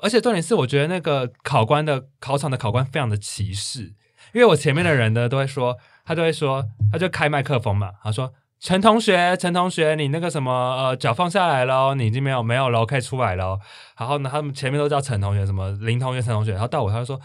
[0.00, 3.94] 而且重点是，我觉得那个考官的考场的考官非常的歧视，
[4.32, 13.58] 因为我前面的人呢都会说，他都会说，他就开麦克风嘛，他说陈同学，陈同学，你那个什么呃脚放下来喽，你已经没有没有喽，可以出来喽。
[13.98, 17.20] 然后呢，他们前面都叫陈同学，什么林同学、陈同学，然后到我他就说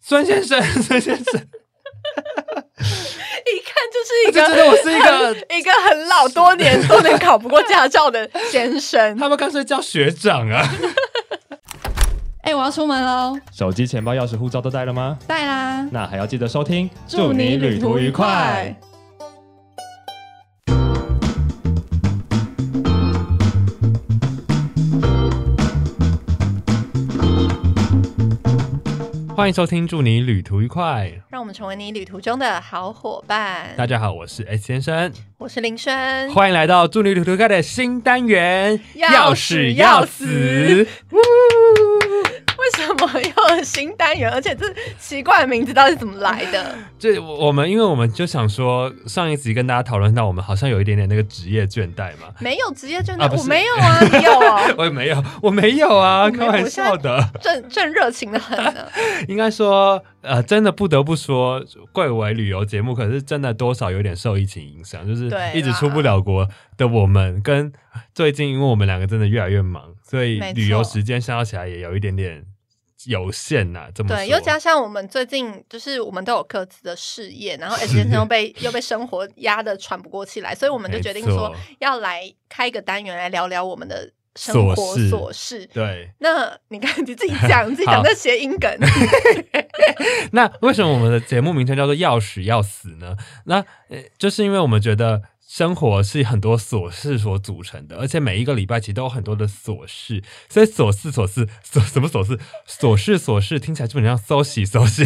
[0.00, 1.34] 孙先生，孙先生，
[3.46, 9.16] 一看就是一就觉得个我是一个， 一个很老多年都能考不过驾照的先生。
[9.16, 10.68] 他们干脆叫学长啊。
[12.46, 15.18] 哎、我要出门喽，手机、钱包、钥匙、护照都带了吗？
[15.26, 15.84] 带啦！
[15.90, 18.72] 那还要记得收听，祝你旅途愉快。
[29.36, 31.12] 欢迎收听，祝你旅途愉快。
[31.28, 33.74] 让我们成为你旅途中的好伙伴。
[33.76, 40.86] 大家好，我是 S 先生，我是林轩，欢迎来到祝你旅途愉快的新单元，钥匙钥匙死。
[42.66, 44.28] 为什么要有新单元？
[44.30, 44.66] 而且这
[44.98, 46.74] 奇怪的名字到底是怎么来的？
[46.98, 52.28] 就我们，因为我们就想说，上一集跟大家讨论到，我们好像有一点点那个职业倦怠嘛。
[52.40, 57.30] 没有职业倦怠，啊我没有啊， 你有哦，我也没有，我没有啊，开玩笑的。
[57.40, 58.86] 正正热情的很呢。
[59.28, 67.72] 应该说，呃，真的不得不说，贵为旅游节目，可是真的多少有点受疫情影响，就是一直出不了国的我们，跟
[68.14, 72.44] 最近因为我们两个真的越来越忙，所以旅游时间消耗起来也有一点点
[73.06, 85.66] 有限呐、这么对，说又加上我们最近就是我们都有各自的事业，然后 S 先生又被又被生活压得喘不过气来，所以我们就决定说要来开一个单元来聊聊我们的生琐活事琐事。
[85.72, 86.10] 对。
[86.18, 88.70] 那你看你自己讲，你 自己讲好这谐音梗，
[90.32, 93.16] 那为什么我们的节目名称叫做“要死要死”呢？
[93.44, 93.56] 那
[93.88, 102.38] 呃，就是因为我们觉得生活是很多琐事所组成的，而且每一个礼拜其实都有很多的琐事，所以琐事琐事琐什么琐事？
[102.66, 105.04] 琐事琐事听起来基本上搜洗搜洗。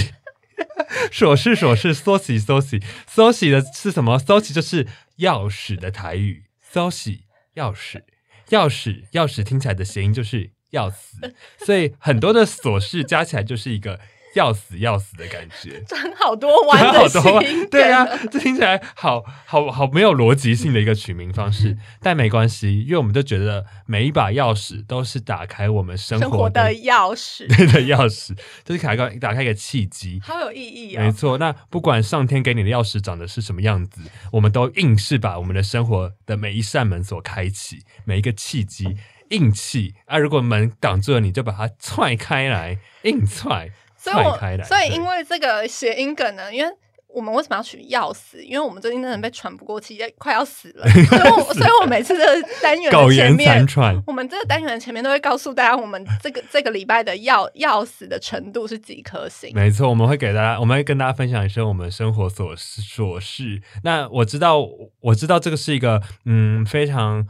[1.12, 4.18] 琐事琐事，搜洗搜洗，搜洗的是什么？
[4.18, 4.86] 搜洗就是
[5.18, 7.24] 钥匙的台语，搜洗
[7.56, 8.02] 钥匙，
[8.48, 14.00] 钥匙钥匙听起来的谐音就是要死，所以很多的琐事加起来就是一个
[14.34, 15.80] 要死要死的感觉。
[15.88, 17.70] 转好多弯的谐好多啊音梗。
[17.70, 30.20] 对啊，这听起来好好好没有逻辑性的一个取名方式，但没关系，因为我们就觉得每一把钥匙都是打开我们生活的钥匙， 对的钥匙，就是打开打开一个契机。
[30.22, 31.12] 好有意义没哦。
[31.12, 34.02] 错，那不管上天给你的钥匙长得是什么样子，
[34.32, 38.96] 我们都硬是把我们的生活的每一扇门所开启，每一个契机
[39.30, 40.18] 硬气啊！
[40.18, 43.70] 如果门挡住了，你就把它踹开来，硬踹
[44.00, 44.64] 所以我。
[44.64, 46.72] 所以因为这个谐音梗呢，因为
[47.12, 48.40] 我们为什么要取要死？
[48.44, 50.86] 因为我们最近真的被喘不过气，要快要死了。
[50.88, 59.50] 所以我，所以我每次这个单元的 前面，喘，我们这个单元的前面都会告诉大家，我们这个 这个礼拜的要要死的程度是几颗星。
[59.52, 63.60] 没错，我们会给大家，我们会跟大家分享一些我们生活琐事琐事。
[63.82, 64.64] 那我知道，
[65.00, 67.26] 我知道这个是一个嗯非常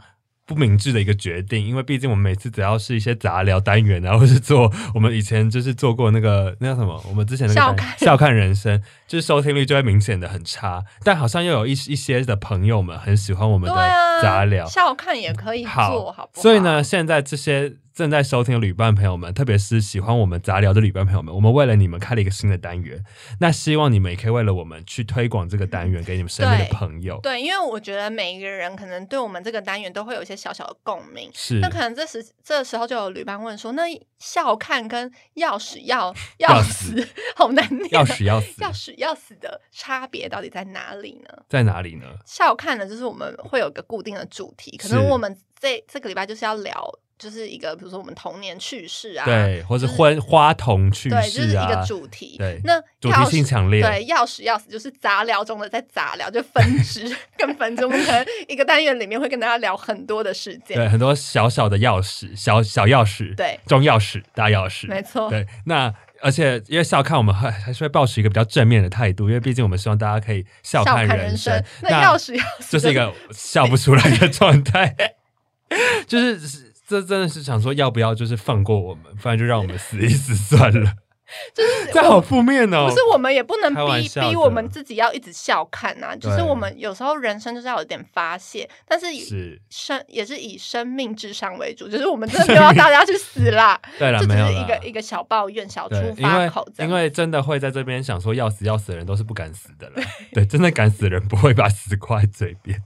[0.51, 10.83] 不明智的一个决定，因为毕竟我们每次只要是一些杂聊单元啊，或是做我们以前就是做过那个那叫什么，我们之前那个笑看笑看人生，就是收听率就会明显的很差。
[11.03, 13.75] 但好像又有一一些的朋友们很喜欢我们的
[14.21, 16.41] 杂聊，笑看也可以做，好不好？
[16.41, 23.03] 所以呢，，现在这些正在收听的旅伴朋友们，特别是喜欢我们杂聊的旅伴朋友们，我们为了你们开了一个新的单元，
[23.39, 27.19] 那希望你们也可以为了我们去推广这个单元给你们身边的朋友。
[27.21, 31.29] 对，因为我觉得每一个人可能对我们这个单元都会有一些小小的共鸣。
[31.33, 33.83] 是那可能这时这时候就有旅伴问说：“那
[34.19, 37.89] 笑看跟要死要要死， 好难念。
[37.91, 41.43] 要死要死要死要死的差别到底在哪里呢？
[41.49, 42.05] 在哪里呢？
[42.25, 46.89] 笑看呢，就是我们会有一个固定的主题，可能我们这这个礼拜就是要聊，
[47.21, 52.35] 就是一个比如说我们童年趣事啊，对，或是就是婚花童趣事对，就是一个，主题。
[52.39, 57.85] 对那主题性强烈对，钥匙钥匙就是杂聊中的在杂聊，就分支 跟分支。
[57.85, 60.75] 我们可能一个单元里面会跟大家聊很多的事件。
[60.75, 65.93] 对，很多小小的钥匙，小小钥匙，对中钥匙，大钥匙，没错对，那
[66.23, 71.63] 而且因为笑看，我们还还是会保持一个比较正面的态度，因为毕竟我们希望大家可以笑笑看人生。
[71.81, 74.95] 那钥匙钥匙就是一个笑不出来的状态，
[76.07, 80.93] 就是这真的是想说要不要就是放过我们，不然就让我们死一死算了。
[81.55, 82.89] 就是 这好负面哦！
[82.89, 96.89] 不是我们也不能逼逼我们自己要一直笑看呐、就是我们有时候人生就是要有点发泄，但是以是生也是以生命至上为主，就是我们真的要大家去死啦， 对了，这只没有一个一个小抱怨、小出发口这样。
[96.89, 100.03] 因为真的会在这边想说要死要死的人都是不敢死的了。
[100.33, 102.83] 对，真的敢死的人不会把死挂在嘴边，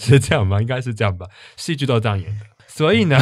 [0.00, 0.60] 是这样吗？
[0.60, 2.46] 应该是这样吧，戏剧都这样演的。
[2.76, 3.16] 所以呢，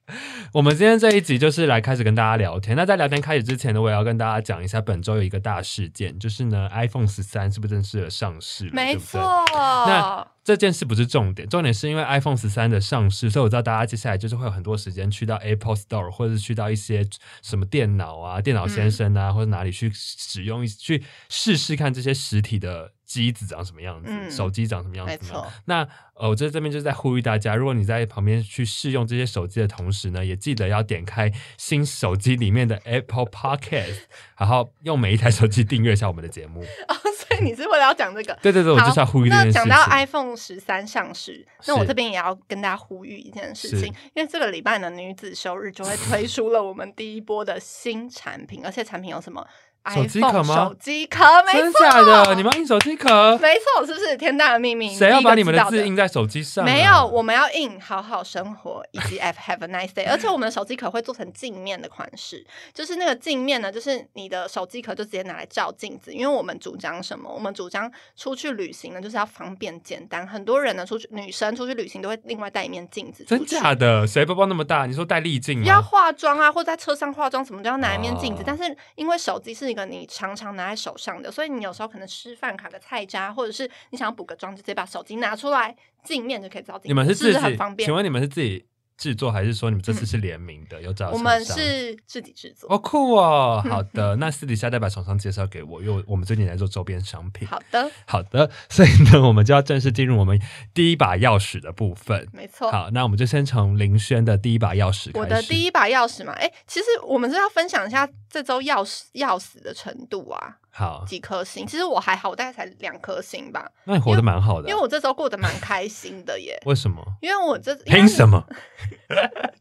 [0.54, 2.74] 我们今天这一集就是来开始跟大家聊天。
[2.74, 8.70] 那在聊天开始之前呢，我也要跟大家讲一下本周有一个大事件，就是呢，iPhone 十三是不是正式的上市了？
[8.72, 9.44] 没对对错。
[9.52, 17.06] 那这件事不是重点，重点是因为 iPhone 十三的上市，所以我知道大家接下来就是会有很多时间去到 Apple Store 或者是去到一些
[17.42, 25.40] 什么电脑啊、电脑先生啊，或者哪里去使用一去试试看这些实体的机子长什么样子，嗯手机长什么样子嘛。
[25.40, 33.98] 错，那呃，我在这边就是在呼吁大家，如果你在旁边去试用这些手机的同时呢，也记得要点开新手机里面的 Apple Podcast，
[34.38, 36.62] 然后用每一台手机订阅一下我们的节目。
[36.62, 38.32] 哦，所以你是为了要讲这个？
[38.42, 39.62] 对对对，我就是要呼吁这件事情。
[39.66, 49.44] 那讲到 iPhone 十三上市，那我是这边也要跟大家呼吁一件事情，因为这个礼拜呢，女子休日就会推出了我们第一波的新产品，而且产品有什么
[49.92, 52.34] 手机壳吗手机壳，没真错，假的？
[52.34, 53.36] 你们要印手机壳？
[53.38, 54.94] 没错，是不是天大的秘密？
[54.94, 56.66] 谁要把你们的字印在手机上、啊？
[56.66, 67.30] 没有，我们要印“好好生活”以及 “have have a nice day”，而且我们的手机壳会做成镜面的款式，就是那个镜面呢，就是你的手机壳就直接拿来照镜子，因为我们主张什么？
[67.30, 70.26] 我们主张出去旅行呢，就是要方便简单。
[70.26, 74.06] 很多人呢，出去女生出去旅行都会另外带一面镜子真的，假的？
[74.06, 74.86] 谁包包那么大？
[74.86, 75.82] 你说带滤镜要？
[75.82, 78.40] 化妆啊，或在车上化妆什么都要拿一面镜子。
[78.40, 85.74] 哦但是因为手机是一个你常常拿在手上的，所以你有时候可能吃饭卡个菜渣，或者是你想要补个妆，就直接把手机拿出来，
[86.04, 86.80] 镜面就可以照。
[86.84, 87.84] 你们是是不自己是很方便？
[87.84, 88.64] 请问你们是自己
[88.96, 90.80] 制作，还是说你们这次是联名的？
[90.80, 92.72] 有找我们是自己制作。
[92.72, 97.46] 哦酷哦， 好的，那私底下再把厂商介绍给我，因为我们最近在做周边商品。
[97.48, 100.40] 好的，好的，所以呢，我们就要正式进入我们
[100.72, 102.28] 第一把钥匙的部分。
[102.32, 102.70] 没错。
[102.70, 105.18] 好，那我们就先从林轩的第一把钥匙开始。
[105.18, 111.64] 我的第一把钥匙嘛，哎、其实我们是要分享一下这周钥匙钥匙的程度啊，好，几颗星。
[111.64, 116.60] 其实我还好，我大概才两颗星吧，那你活得蛮好的啊、因为我这周过得蛮开心的耶。
[116.66, 117.00] 为什么？
[117.22, 118.38] 因为我这凭什么？
[118.38, 118.54] 么？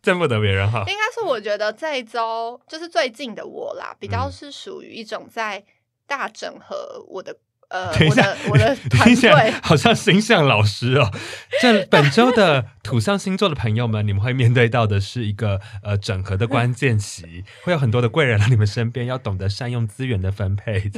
[0.02, 0.80] 见不得别人好。
[0.80, 5.64] 应该是我觉得这一周就是最近的我啦，比较嗯是属于一种在
[6.08, 7.38] 大整合我的
[7.70, 9.60] 呃 等一下我的我的团听起来队。
[9.64, 11.12] 好像星象老师哦。
[11.62, 20.92] 这本周的土象星座的朋友们，你们会面对到的是一个呃整合的关键期， 会有很多的贵人来你们身边，要懂得善用资源的分配。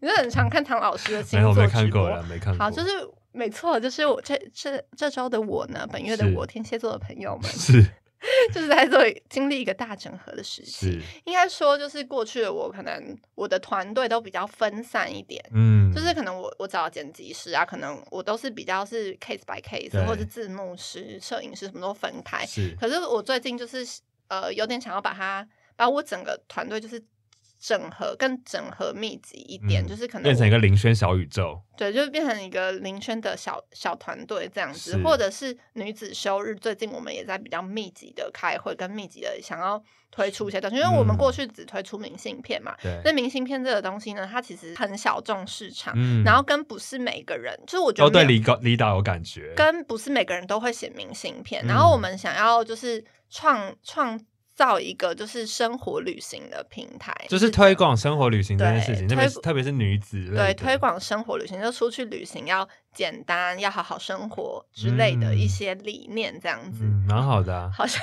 [0.00, 2.64] 你是很常看唐老师的星没有，我座直播没看过了，没看过。
[2.64, 2.88] 好，就是
[3.32, 7.86] 没错，就是我这这这周的我呢，本月的我，天蝎座的朋友们，是
[8.52, 11.00] 就是在做经历一个大整合的时期。
[11.24, 15.42] 应该说，就是过去的我，可能我的团队都比较分散一点。
[15.52, 22.44] 嗯，就是可能我我找剪辑师啊，可能我都是比较是 case by case，或者是字幕师、摄影师什么都分开。
[22.44, 23.86] 是可是我最近就是
[24.28, 27.02] 呃有点想要把它把我整个团队就是
[27.58, 31.60] 整合更整合密集一点，嗯就是可能变成一个林轩小宇宙。
[31.76, 42.76] 对，就是变成一个林轩的小小团队这样子，或者是女子休日，最近我们也在比较密集的开会，跟密集的想要推出一些东西，因为我们嗯过去只推出明信片嘛。
[42.82, 49.52] 对，那明信片这个东西呢，它其实很小众市场，嗯然后跟不是每个人，就是我觉都对得没有李导李导有感觉。
[49.56, 54.20] 跟不是每个人都会写明信片，嗯然后我们想要就是创创
[54.58, 66.80] 造一个就是生活旅行的平台，就是推广生活旅行这件事情，对特别是特别是女子类对推广生活旅行，就出去旅行要简单，要好好生活之类的嗯一些理念，这样子。
[66.82, 68.02] 嗯，蛮好的啊，好像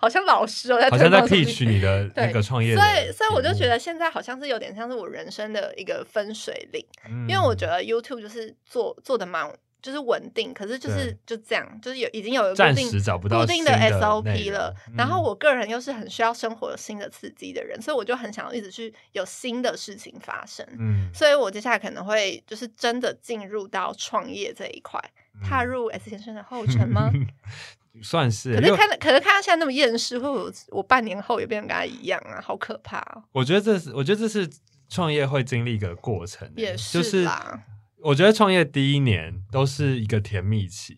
[0.00, 9.46] 好像老师哦，在好像在 pitch 你的那对个创业所，以，所以我就觉得现在好像是有点像是我人生的一个分水岭，嗯，因为我觉得 YouTube 就是做做的蛮
[9.82, 14.72] 就是稳定，可是就是就这样，就是有已经有一个暂固定时找不到固定的 SOP 了。
[14.88, 20.64] 嗯然后我个人又是很需要生活有新的刺激的人，所以我就很想要一直去有新的事情发生。
[20.78, 25.02] 嗯，所以我接下来可能会就是真的进入到创业这一块，
[25.42, 27.10] 踏入 S 先生的后尘吗？
[28.02, 32.40] 算是，可是看，可是看他现在那么厌世，会不会我我半年后也变成跟他一样啊？
[32.40, 33.22] 好可怕哦！
[33.32, 34.48] 我觉得这是，我觉得这是
[34.88, 37.62] 创业会经历一个过程欸，也就是啦，
[38.04, 40.96] 我觉得创业第一年都是一个甜蜜期，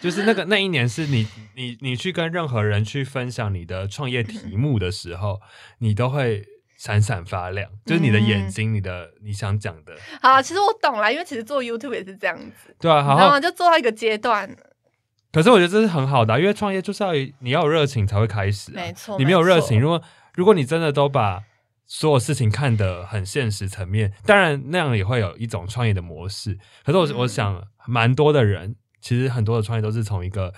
[0.00, 5.40] 就是那个那一年是你你你去跟任何人去分享你的创业题目的时候，
[5.78, 6.44] 你都会
[6.76, 13.40] 闪闪发亮，就是你的眼嗯睛，你的你想讲的，好啊，其实我懂了，因为其实做 YouTube 也是这样子，对啊，然后？
[13.40, 14.54] 就做到一个阶段，
[15.32, 20.02] 可是我觉得这是很好的啊、因为创业就是要你要有热情才会开始、啊，没错你没有热情，如果
[20.34, 21.42] 如果你真的都把
[21.86, 26.58] 所有事情看得很现实层面，当然那样也会有一种创业的模式。
[26.84, 30.52] 可是我、嗯我想，蛮多的人其实很多的创业都是从一个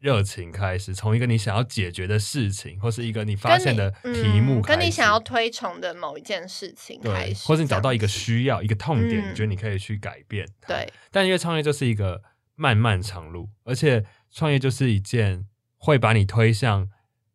[0.00, 10.46] 热情开始，从一个你想要解决的事情，或是一个你发现的题目嗯，跟你想要推崇的某一件事情开，始，或是你找到一个需要、一个痛点，嗯你觉得你可以去改变。
[10.66, 12.20] 对，但因为创业就是一个
[12.56, 15.46] 漫漫长路，而且创业就是一件
[15.78, 16.90] 会把你推向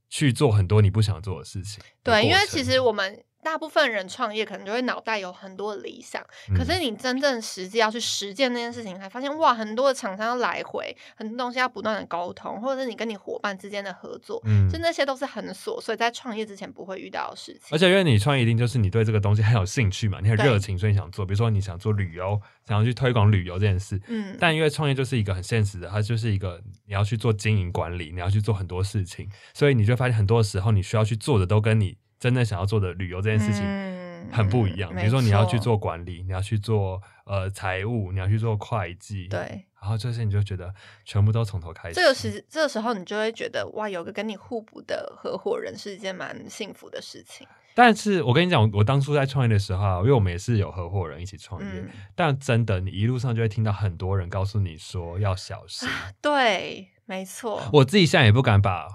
[0.09, 2.11] 去做很多你不想做的事情的。
[2.11, 6.21] 对，因为其实我们大部分人创业可能就会脑袋有很多的理想，
[6.55, 17.69] 可是嗯你真正实际要去实践那件事情，才发现哇，很多的厂商要来回，很多东西要不断的沟通，或者是你跟你伙伴之间的合作，嗯就那些都是很琐碎，在创业之前不会遇到的事情。
[17.71, 21.25] 而且因为你创业一定就是你对这个东西很有兴趣嘛，你很热情，所以你想做。
[21.25, 34.91] 比如说你想做旅游，想要去推广旅游这件事，嗯，但因为创业就是一个很现实的，它就是一个你要去做经营管理，你要去做很多事情，所以你就发现很多时候你需要去做的都跟你真正想要做的旅游这件事情嗯很不一样。
[34.93, 39.65] 嗯比如说你要去，做管理，你要去做呃财务，你要去做会计，，对。
[39.81, 40.73] 然后这些你就觉得
[41.05, 41.95] 全部都从头开始。
[41.95, 47.47] 这个时，这个时候你就会觉得哇，有个跟你互补的合伙人是一件蛮幸福的事情。
[47.73, 55.87] 但是我跟你讲，我当初在创业的时候啊，因为我们也是有合伙人一起创业，嗯，但真的你一路上就会听到很多人告诉你说要小心。
[56.21, 57.61] 对，没错。
[57.71, 58.85] 我自己现在也不敢把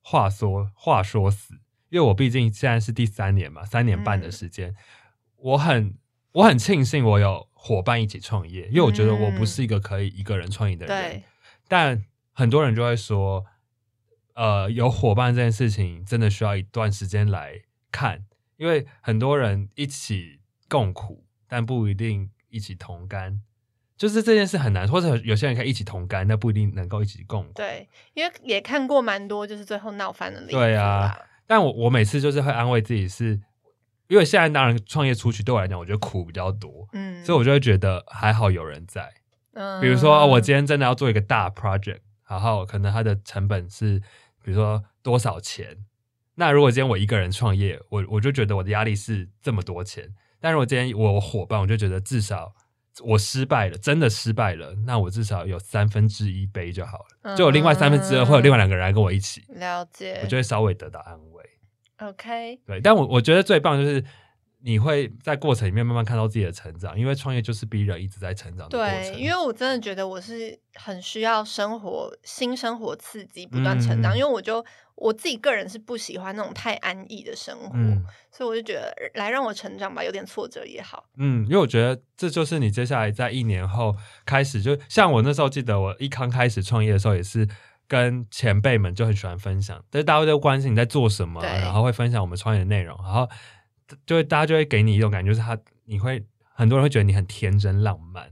[0.00, 1.54] 话说话说死，
[1.92, 4.74] 因为我毕竟现在是第三年嘛，三年半的时间，
[5.36, 5.94] 我很
[6.32, 11.10] 我很庆幸我有伙伴一起创业，因为我觉得我不是一个可以一个人创业的人。
[11.10, 11.22] 对，
[11.68, 13.44] 但很多人就会说，
[14.32, 18.24] 呃，有伙伴这件事情真的需要一段时间来看，
[18.56, 23.42] 因为很多人一起共苦，但不一定一起同甘。
[23.98, 27.52] 就是这件事很难，或者有些人可以一起同甘，但不一定能够一起共苦。
[27.52, 33.40] 对，因为也看过蛮多就是最后闹翻的例子对啊啦，但我我每次就是会安慰自己是，
[34.08, 39.12] 因为现在当然创业出去对我来讲，我觉得苦比较多，嗯，所以我就会觉得还好有人在。
[39.54, 44.00] 嗯比如说，哦我今天真的要做一个大 project，然后可能它的成本是，
[44.42, 45.76] 比如说多少钱。
[46.36, 50.14] 那如果今天我一个人创业，我我就觉得我的压力是这么多钱。
[50.40, 52.54] 但如果今天我有伙伴，我就觉得至少
[53.00, 57.36] 我失败了，真的失败了，那我至少有三分之一杯就好了。
[57.36, 61.42] 就有另外三分之二，嗯会有另外两个人来跟我一起，了解，我就会稍微得到安慰。
[61.98, 64.04] OK，对，但我我觉得最棒就是
[64.64, 74.14] 你会在过程里面慢慢看到自己的成长，因为创业就是逼人一直在成长的过对，因为我真的觉得我是很需要生活新生活刺激，不断成长。
[74.14, 74.64] 嗯因为我就
[74.94, 81.04] 我自己个人是不喜欢那种太安逸的生活，嗯所以我就觉得来让我成长吧，有点挫折也好。
[81.16, 87.48] 嗯，因为我觉得这就是你接下来在一年后开始，就像我那时候记得我一刚开始创业的时候，也是
[87.88, 93.28] 跟前辈们就很喜欢分享，但是大家都关心你在做什么，然后会分享我们创业的内容，然后
[94.06, 96.24] 就会大家就会给你一种感觉，就是他你会
[96.54, 98.30] 很多人会觉得你很天真浪漫，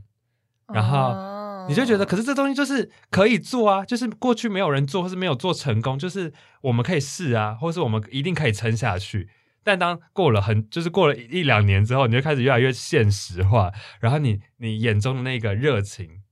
[0.72, 9.28] 然后哦你就觉得，可是这东西就是可以做啊，就是过去没有人做，或是没有做成功，就是我们可以试啊，或是我们一定可以撑下去。
[9.62, 16.22] 但当过了很，就是过了一两年之后，你就开始越来越现实化，然后你你眼中的那个热情，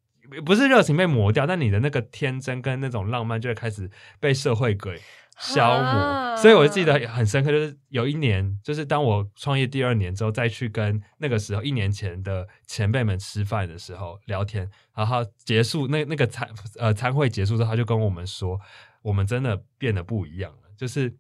[0.46, 4.98] 不是热情被磨掉，但你的那个天真跟那种浪漫就会开始被社会给
[5.38, 5.88] 消磨。
[5.88, 18.60] 啊所以我记得很深刻，就是有一年，就是当我创业第二年之后，再去跟那个时候一年前的前辈们吃饭的时候聊天，然后结束那那个餐呃餐会结束之后，他就跟我们说，
[19.02, 21.16] 我们真的变得不一样了，就是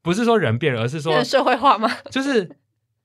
[0.00, 1.90] 不是说人变了，而是说变社会化吗？
[2.10, 2.56] 就是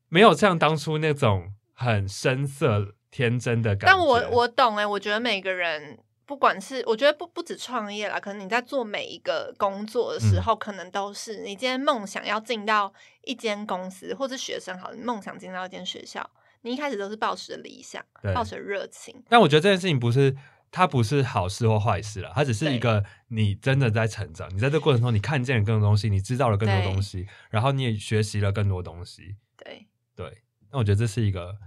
[0.07, 3.97] 没有像当初那种很深色天真的感觉。
[3.97, 5.99] 但我我懂哎、我觉得每个人
[6.31, 12.93] 不管是我觉得不不止创业啦，可能你在做每一个工作的时嗯候，可能都是你今天梦想要进到
[13.25, 16.25] 一间公司，或是学生好，你梦想进到一间学校，
[16.61, 18.01] 你一开始都是抱持着理想，
[18.33, 20.37] 抱持着热情，但我觉得这件事情不是。
[20.73, 29.35] 它不是好事或坏事了，它只是一个你真的在成长，你在这个过程中你看见了更多东西，你知道了更多对东西，然后你也学习了更多东西。
[29.57, 29.85] 对，
[30.15, 31.57] 对，那我觉得这是一个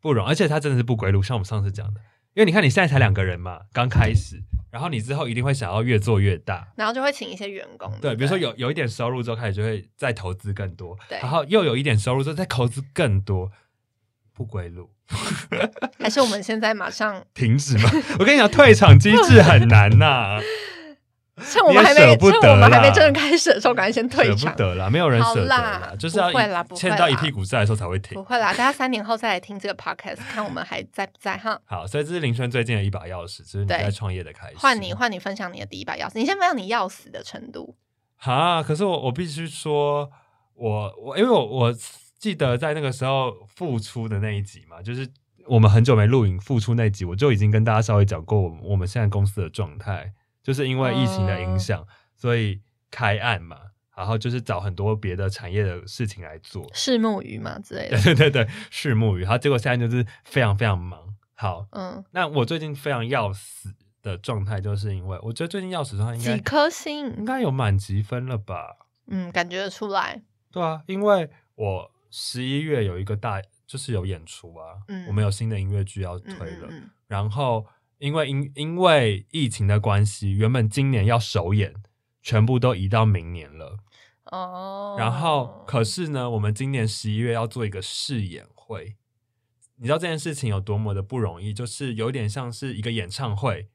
[0.00, 2.00] 不容，而且它真的是不归路，像我们上次讲的，
[2.34, 11.18] 因为你看你现在才两个人嘛，刚开始，然后你之后一定会想要越做越大，然后就会请一些员工，对，不比如说有有一点收入之后，开始就会再投资更多，对。
[11.18, 13.50] 然后又有一点收入之后再投资更多，
[14.32, 14.90] 不归路，
[15.98, 17.90] 还是我们现在马上 停止吗！
[18.20, 20.40] 我跟你讲，退场机制很难呐、
[21.36, 24.56] 趁我们还没趁我们还没真正开始的时候，赶快先退舍不场。
[24.56, 26.30] 得啦，没有人舍得好啦啦，就是要
[26.74, 28.24] 欠到一啦屁股债的时候才会停不。
[28.24, 31.58] 会啦，大家三年后再来听这个 podcast，看我们还在不在哈。
[31.64, 34.56] 好，所以这是林轩最近的一把钥匙，就是你对在创业的开始。
[34.56, 37.76] 换你，换你分享你的第一把钥匙，你先分享你要死的程度。
[38.16, 40.10] 哈，可是我我必须说，
[40.54, 41.74] 我我因为我我
[42.18, 45.08] 记得在那个时候复出的那一集嘛，就是
[45.46, 53.58] 我们很久没录影复出那一集，我就已经跟大家稍微讲过我们我们现在公司的状态，就是因为疫情的影响，所以开案嘛，
[53.96, 58.14] 然后就是找很多别的产业的事情来做，赤木鱼嘛之类的对。
[58.16, 61.14] 对对对，拭目鱼，然后结果现在就是非常非常忙。
[61.34, 67.24] 好，嗯，那我最近非常要死的状态，就是因为我觉得最近要死的状态应该几颗星应星？
[67.24, 68.76] 该有满积分了吧？
[69.06, 70.22] 嗯，感觉得出来。
[70.52, 77.64] 对啊，因为我十一月有一个大，就是有演出啊，嗯我们有新的音乐剧要嗯推了，嗯嗯然后
[78.00, 81.74] 因为因因为疫情的关系，原本今年要首演，
[82.22, 83.78] 全部都移到明年了。
[84.24, 88.96] 哦，然后可是呢，我们今年十一月要做一个试演会，
[89.76, 93.68] 你知道这件事情有多么的不容易，就是有点像是一个演唱会。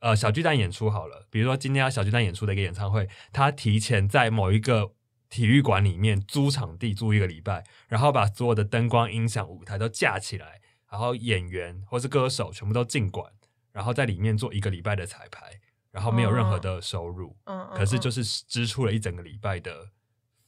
[0.00, 4.92] 呃，小巨蛋演出好了，比如说今天要小巨蛋演出的一个演唱会，他提前在某一个
[5.30, 13.32] 体育馆里面租场地租一个礼拜，然后把所有的灯光、音响、舞台都架起来，然后演员或是歌手全部都进馆，
[13.72, 19.90] 然后在里面做一个礼拜的彩排，然后没有任何的收入，嗯，嗯可是就是是支出了一整个礼拜的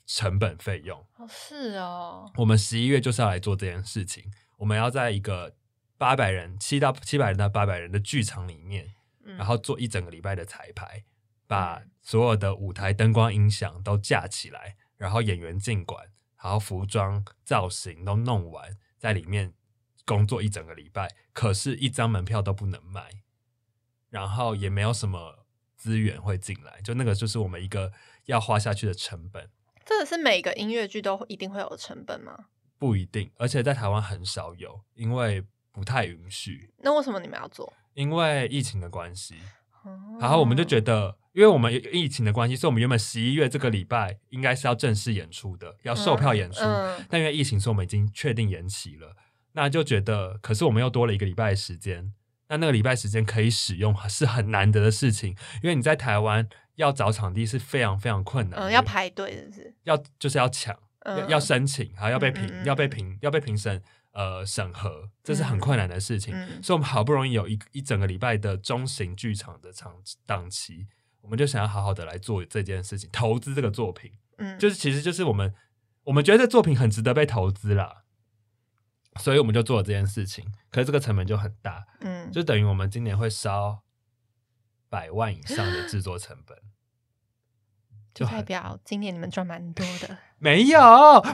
[0.06, 0.98] 成本费用。
[1.16, 5.54] 哦是哦，我们十一月就是要来做这件事情，我们要在一个
[5.96, 11.04] 八百人、七到七百人到八百人的剧场里面，嗯然后做一整个礼拜的彩排，
[11.46, 11.90] 把嗯。
[12.08, 16.06] 所有的舞台灯光、音响都架起来，然后演员进馆，
[16.42, 19.52] 然后服装、造型都弄完，在里面
[20.08, 23.10] 工作一整个礼拜，可是，一张门票都不能卖，
[24.08, 25.44] 然后也没有什么
[25.76, 27.92] 资源会进来，就那个就是我们一个
[28.24, 29.50] 要花下去的成本。
[29.84, 32.46] 这个是每个音乐剧都一定会有的成本吗？
[32.78, 37.70] 不一定，而且在台湾很少有，因为不太允许，那为什么你们要做？
[37.92, 39.34] 因为疫情的关系。
[39.82, 46.64] 哦然后我们就觉得，因为我们有疫情的关系，所以我们原本十一月这个礼拜应该是要正式演出的，要售票演出。
[46.64, 49.14] 嗯但因为疫情，所以我们已经确定延期了。
[49.62, 52.12] 那就觉得，可是我们又多了一个礼拜的时间。
[52.50, 59.74] 那那个礼拜时间可以使用，是很难得的事情，因为你在台湾要找场地是非常非常困难的，嗯，要排队是不是？
[59.82, 66.32] 要就是要抢，嗯要要申请，还要被评，嗯嗯嗯要被评，要被评审呃审核，这是很困难的事情。
[66.34, 69.92] 嗯所以我们好不容易有一一整个礼拜的中型剧场的场
[70.24, 70.86] 档期，
[71.20, 75.52] 我们就想要好好的来做这件事情，投资这个作品，嗯，就是其实就是我们
[76.04, 78.04] 我们觉得这作品很值得被投资啦，
[79.18, 80.44] 所以我们就做了这件事情。
[80.70, 83.82] 可是这个成本就很大，嗯，就等于我们今年会烧
[84.88, 86.56] 百万以上的制作成本。
[88.18, 90.80] 就代表今年你们赚蛮多的， 没有，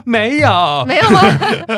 [0.05, 1.19] 没有， 没有吗？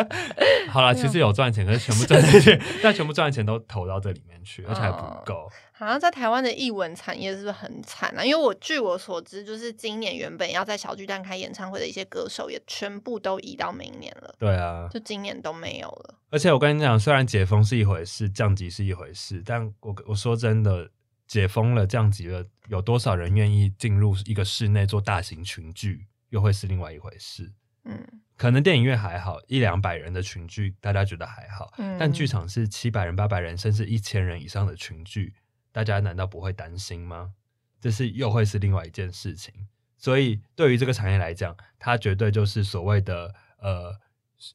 [0.69, 5.49] 好了，其实有赚钱，可是全部赚的钱，但全部赚的钱都投到这里面去，而且还不哦够。
[5.71, 8.25] 好像在台湾的艺文产业是不是很惨啊？
[8.25, 16.15] 因为我据我所知，就是今年原本要在小巨蛋开演唱会的一些歌手，也全部都移到明年了，对啊，就今年都没有了。
[16.31, 20.89] 而且我跟你讲，虽然解封是一回事，降级是一回事，但我我说真的，
[21.27, 27.53] 解封了、降级了，有多少人愿意进入一个室内做大型群聚，又会是另外一回事。
[27.83, 35.33] 嗯可能电影院还好，一两百人的群聚，大家觉得还好，嗯，但剧场是七百人、八百人，甚至一千人以上的群聚，
[35.71, 37.33] 大家难道不会担心吗？
[37.81, 39.67] 这是又会是另外一件事情。
[39.97, 43.95] 所以对于这个产业来讲，它绝对就是所谓的呃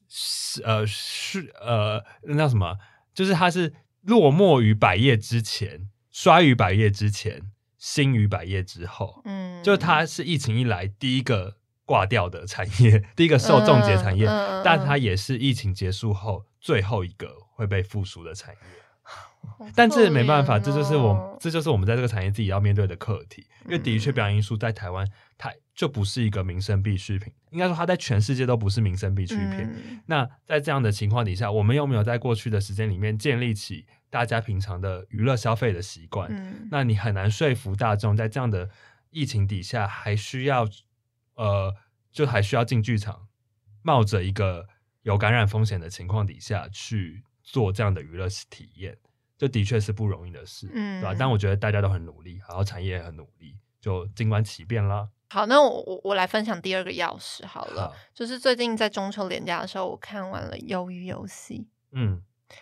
[0.07, 2.77] 是呃是呃那叫什么？
[3.13, 7.51] 就是它是落寞于百业之前，衰于百业之前，
[7.83, 9.21] 兴于百业之后。
[9.25, 18.59] 嗯，就它是疫情一来第一个挂掉的产业，第一个受重结产业，嗯嗯嗯但它也是疫情结束后最后一个会被复苏的产业。
[19.03, 23.45] 好但这可没办法，怜这就是我哦这就是我们在这个产业自己要面对的课题。
[23.65, 25.05] 因为的确，嗯表演艺术在台湾
[25.37, 29.57] 它就不是一个民生必需品，应该说它在全世界都不是民生必需品。
[29.59, 36.29] 嗯那在这样的情况底下，我们有没有在过去的时间里面建立起大家平常的娱乐消费的习惯？
[36.31, 38.69] 嗯那你很难说服大众，在这样的
[39.09, 40.69] 疫情底下，还需要
[41.33, 41.75] 呃，
[42.11, 43.27] 就还需要进剧场，
[43.81, 44.67] 冒着一个
[45.01, 48.95] 有感染风险的情况底下去做这样的娱乐体验，
[49.35, 51.15] 这的确是不容易的事，嗯对吧？
[51.17, 55.09] 但我觉得大家都很努力，然后产业也很努力，就静观其变啦。
[55.31, 61.61] 好，那我我我来分享第二个钥匙好了，好，就是最近在中秋连假的时候，我看完了《鱿鱼游戏》。
[61.95, 62.21] 嗯，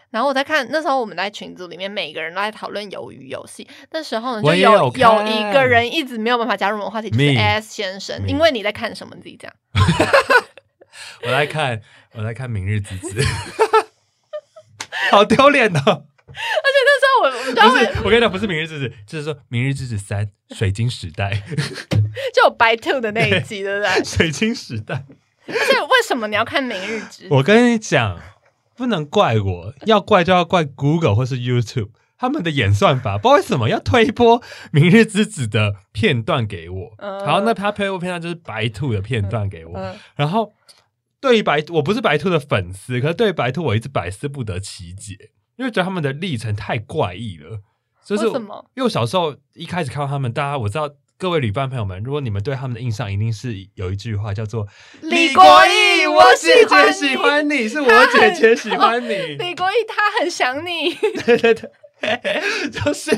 [0.10, 3.68] 然后我在看，那时候我们在群组里面，每个人都在讨论鱿鱼游戏。
[3.92, 8.28] 那时候呢，就有有看一个人一直没有办法加入我们的话题，就是 S 先生。
[8.28, 9.16] 因为你在看什么？
[9.16, 9.52] 你自己讲。
[11.24, 11.82] 我在看，
[12.14, 13.22] 我在看《明日之子》，
[15.12, 16.06] 好丢脸哦！
[16.34, 21.32] 那时候我我不是，我跟你讲，不是《明日之子》，就是说《明日之子三：水晶时代》，
[22.34, 24.04] 就有白兔的那一集，对不对？
[24.04, 25.06] 水晶时代。
[25.48, 27.26] 而且为什么你要看《明日之子》？
[27.30, 28.20] 我跟你讲，
[28.82, 34.42] 不能怪我，要怪就要怪 Google 或是 YouTube 他们的演算法，不知道为什么要推一波
[34.72, 36.96] 《明日之子》的片段给我。
[36.98, 40.52] 嗯然后那他推播片段就是白兔的片段给我，嗯然后
[41.20, 45.16] 对于白，我不是白兔的粉丝，可是对于白兔我一直百思不得其解，
[45.56, 47.62] 因为觉得他们的历程太怪异了。
[48.04, 48.66] 就是为什么？
[48.76, 50.90] 因为我小时候一开始看到他们，大家我知道
[51.20, 54.68] 各位旅伴朋友们，如果你们对他们的印象一定是有一句话叫做
[55.04, 60.94] “李国毅我我姐姐喜欢你是我姐姐喜欢你。”李国毅他很想你，
[61.26, 63.16] 对对对，就是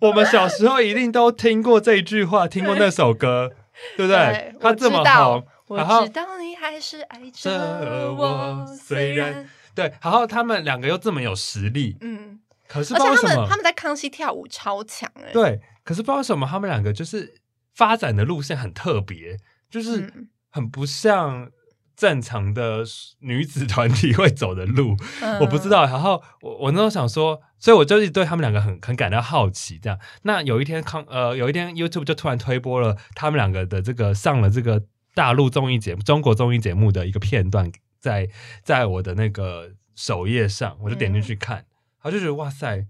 [0.00, 3.50] 我们小时候一定都听过这一句话，听过那首歌，
[3.96, 4.54] 对不对？
[4.60, 17.34] 他我这么知道红，我知道你还是爱这着我我，虽然对，然后他们两个又这么有实力，嗯，可是而且他们他们在康熙跳舞超强哎，对，可是不知道为什么他们两个就是
[17.74, 19.36] 发展的路线很特别，
[19.70, 21.50] 就是嗯很不像。
[21.96, 22.84] 正常的
[23.20, 25.84] 女子团体会走的路，嗯我不知，道。
[25.86, 29.78] 然后我我那时候想说，所以我就一直对他们两个很很感到好奇。
[29.78, 34.82] 这样，那有一天康呃有一天 YouTube 就突然推播了他们两个的这个上了这个
[35.14, 38.28] 大陆综艺节目、中国综艺节目的一个片段，在
[38.62, 41.64] 在我的那个首页上，我就点进去看，然
[42.02, 42.86] 后就觉得哇塞，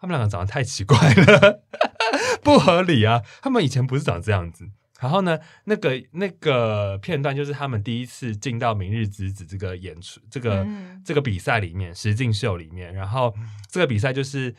[0.00, 1.60] 他们两个长得太奇怪了，
[2.42, 3.22] 不合理啊！
[3.42, 4.70] 他们以前不是长这样子。
[4.98, 12.94] 然后呢，那个那个片段就是他们第一次进到《明日之子》这个演出，这个、嗯这个比赛里面，实境秀里面。
[12.94, 13.34] 然后
[13.70, 14.54] 这个比赛就是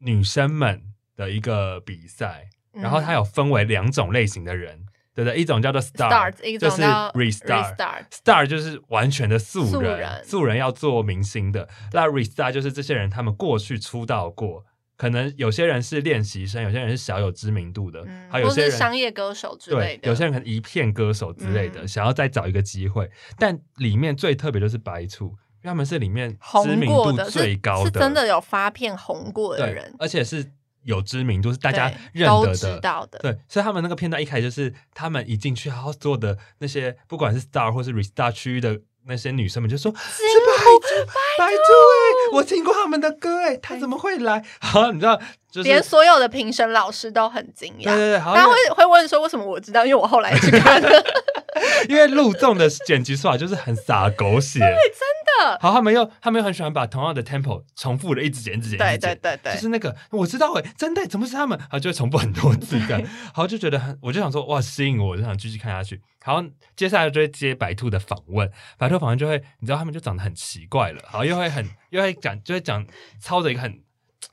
[0.00, 0.82] 女生们
[1.16, 5.40] 的一个比赛，然后它有分为两种类型的人，对不对？
[5.40, 7.76] 一种叫做 star，start 一就是种叫 restart。
[7.76, 11.66] restart，Star 就是完全的素人，素人素人要做明星的。
[11.92, 14.66] 那 restart 就是这些人他们过去出道过，
[15.00, 23.10] 可能有些人是练习生，有些人是小有知名度的，嗯，还有些人商业歌手之类的，对，有些人可能一片歌手之类的，嗯想要再找一个机会。
[23.38, 25.32] 但里面最特别就是白醋，因
[25.62, 32.78] 为他们是里面知红名度过的最高是是真的有发片红过的人，，而且是有知名度，是大家认得的。
[32.80, 45.18] 道的，对，所以他们那个片段一开始就是他们一进去，然后所有的那些不管是 Star 或是 Restar 区域的那些女生们就说：“是白兔，白兔哎、我听过他们的歌哎、他怎么会来？” 好，你知道，
[45.50, 47.84] 就是连所有的评审老师都很惊讶。
[47.84, 49.84] 对对对，好，大家因为会会问说为什么我知道？
[49.84, 51.04] 因为我后来去看的，
[51.88, 55.00] 因为陆纵的剪辑手法就是很洒狗血，对，真
[55.38, 55.58] 的。
[55.60, 58.98] 好，他们又他们又很喜欢把同样的 tempo 重复的一直剪，一直剪，对。
[58.98, 61.58] 对对对，就是那个我知道哎、真的怎么是他们？
[61.58, 66.00] 然后就会重复很多次这样， 然后就觉得很，我就想说哇，吸引我，我就想继续看下去。
[66.22, 66.42] 好
[66.76, 72.86] 接下来就会接白兔的访问，白兔访问就会，你知道他们就长得很奇怪了， 好又会很又会讲，就会讲
[73.20, 73.80] 操着一个很。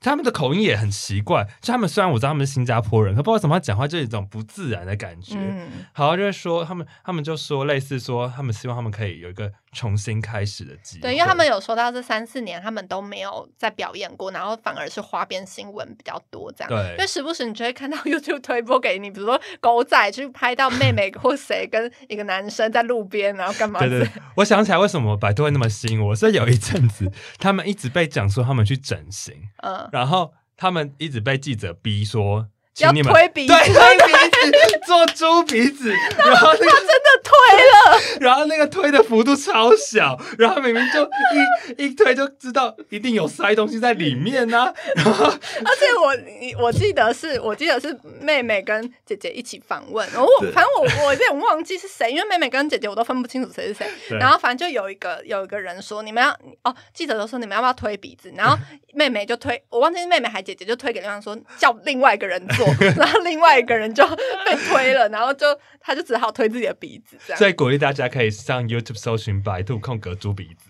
[0.01, 5.35] 他们的口音也很奇怪，就他们虽然我知道他们是新加坡人，可不知道怎么讲话就有一种不自然的感觉。
[5.37, 11.01] 嗯，好，就会说他们，他们就说类似说，他们希望他们可以有一个重新开始的机会。
[11.03, 16.69] 对，因为他们有说到这三四年他们都没有在表演过，然后反而是花边新闻比较多这样。
[16.69, 32.47] 对因为时不时你就会看到 YouTube 推播给你，比如说狗仔去拍到妹妹或谁跟一个男生在路边，然后干嘛对对，我想起来为什么百度会那么吸引我，是有一阵子他们一直被讲说他们去整形，嗯，然后他们一直被记者逼说，
[32.83, 34.13] 要推鼻子对，推鼻
[34.51, 53.87] 子，做猪鼻子， 然后那个真的推了， 然后那个推的幅度超小，然后明明就一一推就知道一定有塞东西在里面呢、然后而且我你我记得是我记得是妹妹跟姐姐一起访问，然后我反正我我有点忘记是谁，因为妹妹跟姐姐我都分不清楚谁是谁。
[54.19, 56.29] 然后反正就有一个有一个人说你们要
[56.63, 58.57] 哦，记者都说你们要不要推鼻子，然后
[58.93, 65.45] 妹妹就推，我忘记是妹妹还姐姐就推给对方说叫另外一个人做，然后另外一个人就被推了，然后就
[65.79, 67.37] 他就只好推自己的鼻子这样。
[67.37, 70.69] 所以鼓励大家可以上 YouTube 搜寻百度空格猪鼻子，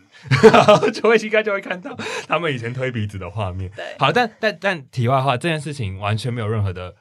[0.49, 1.95] 然后就会应该就会看到
[2.27, 3.71] 他们以前推鼻子的画面。
[3.75, 6.95] 对好，但但但题外话，这件事情完全没有任何的。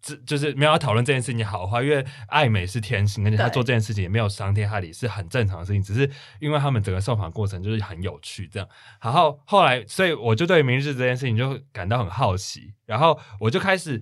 [0.00, 5.82] 这就是没有要讨论这件事情好坏，因为爱美是天性，而且他做这件事情也没有伤天害理，是很正常的事情。
[5.82, 6.08] 只是
[6.38, 8.68] 因为他们整个受访过程就是很有趣，这样。
[9.02, 14.00] 然后后来，所以我就对明日这件事情就感到很好奇，然后我就开始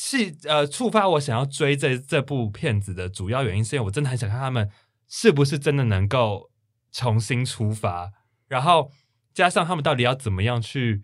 [0.00, 4.70] 气呃触发我想要追这这部片子的主要原因，是因为我真的很想看他们
[5.08, 6.52] 是不是真的能够
[6.92, 8.12] 重新出发，
[8.46, 8.92] 然后
[9.34, 11.02] 加上他们到底要怎么样去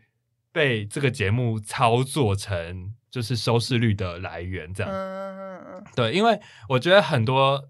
[0.52, 5.84] 被这个节目操作成就是收视率的来源，这样。
[5.96, 7.68] 对，因为我觉得很多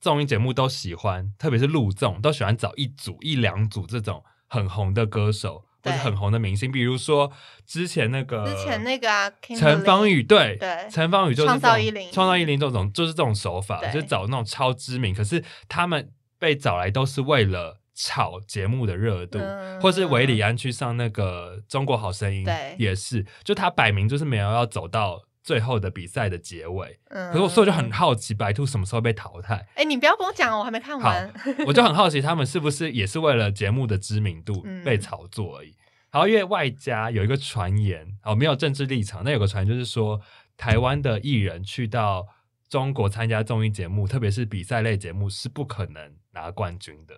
[0.00, 5.92] 综艺节目都喜欢，特别是录综，都喜欢找一组、一两组这种很红的歌手或对。
[5.92, 7.30] 者很红的明星，比如说
[7.66, 22.74] 之前那个之前那个啊，陈芳宇，对对陈芳宇就是创造这种101创造一零这种就是这种手法，就是找那种超知名，可是他们被找来都是为了炒节目的热度，嗯或是韦礼安去上那个中国好声音，对。
[22.78, 31.32] 也是，就他摆明就是没有要走到最后的比赛的结尾，嗯可是我所以我就很好奇白兔什么时候被淘汰，哎、你不要跟我讲哦，我还没看完。
[31.68, 35.76] 我就很好奇他们是不是也是为了节目的知名度嗯被炒作而已。
[36.10, 40.20] 然后因为外加有一个传言，哦，没有政治立场，那有个传言就是说，
[40.56, 42.26] 台湾的艺人去到
[42.68, 47.14] 中国参加综艺节目，特别是比赛类节目，是不可能拿冠军的。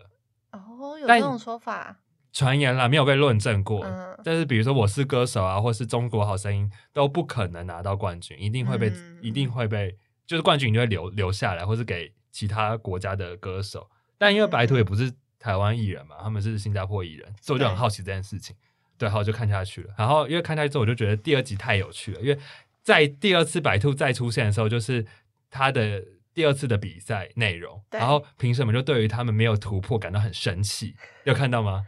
[0.52, 1.98] 哦，有但这种说法，
[2.36, 3.82] 传言啦，没有被论证过。
[3.86, 9.96] 嗯但是比如说《我是歌手》啊，或是《中国好声音》，都不可能拿到冠军，一定会被，嗯一定会被，
[10.26, 13.88] 就是冠军一定会留留下来，或是给其他国家的歌手。
[14.18, 18.54] 但因为白兔也不是台湾艺人嘛，他们是新加坡艺人，所以我就很好奇这件事情。
[18.98, 19.94] 对，好，我就看下去了。
[19.96, 22.38] 然后因为看下去之后，我就觉得第二集太有趣了，因为
[22.82, 25.06] 在第二次白兔再出现的时候，就是
[25.48, 31.86] 他的第二次的比赛内容，然后评审们就对于他们没有突破感到很生气，有看到吗？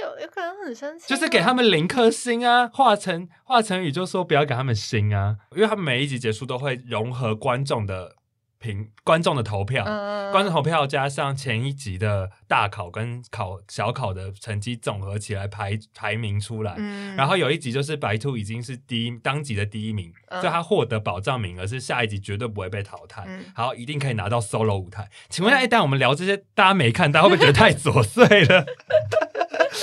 [0.00, 1.56] 有有可能很生气，就是给他。
[1.56, 2.68] 们零颗星啊！
[2.74, 8.14] 华晨华晨宇就说不要给他们星啊，因为他们每一集结束都会融合观众的
[8.58, 16.74] 评观众的投票，嗯，观众投票加上前一集的大考跟考小考的成绩总合起来排排名出来。
[16.76, 25.08] 嗯然后有一集就是白兔已经是第一当集的第一名，嗯所以他获得保障名额是下一集绝对不会被淘汰，嗯然后一定可以拿到 solo 舞台。
[25.30, 28.66] 请问一下，一旦我们聊这些，大家没看，大家会不会觉得太 琐碎了？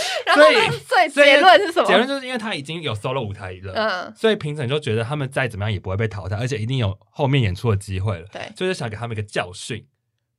[0.26, 1.88] 然后所以呢所以所以结论是什么？
[1.88, 9.86] 结论就是因为他已经有 solo 舞台了，嗯，所以评审就觉得他们再怎么样也不会被淘汰，而且一定有后面演出的机会了，对，就是想给他们一个教训，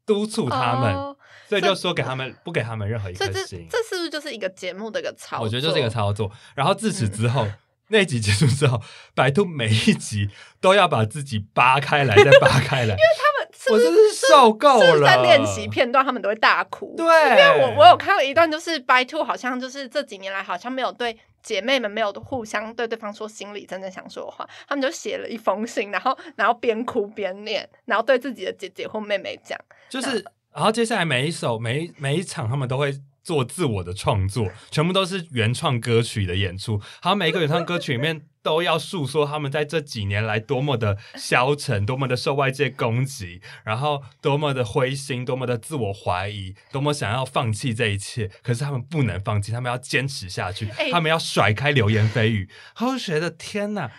[0.07, 3.69] 督促他们，哦所以就说给他们不给他们任何一颗星。
[3.71, 5.45] 这是不是就是一个节目的一个操作？
[5.45, 6.33] 我觉得就是一个操作。
[6.55, 7.47] 然后自此之嗯后，
[7.89, 8.81] 那一集结束之后，
[9.15, 13.34] 白兔每一集都要把自己扒开来，再扒开来， 因为他们
[13.69, 15.07] 是不是我真是受够是不是了。
[15.09, 16.95] 在练习片段，他们都会大哭？
[16.97, 30.25] 对，因为我我有看到一段，就是 By Two 好像就是这几年来好像没有对姐妹们没有互相对对方说心里真正想说的话，他们就写了一封信，然后然后边哭边念，然后对自己的姐姐或妹妹讲，就是，
[30.55, 36.73] 然后接下来每一首、每每一场，他们都会做自我的创作，全部都是原创歌曲的演出。
[37.03, 48.31] 然后每一个原创歌曲里面都要诉说他们在这几年来多么的消沉，多么的受外界攻击，然后多么的灰心，多么的自我怀疑，多么想要放弃这一切。
[48.43, 52.49] 可是他们不能放弃，他们要坚持下去， 哎他们要甩开流言蜚语。
[52.81, 53.91] 我就觉得天哪！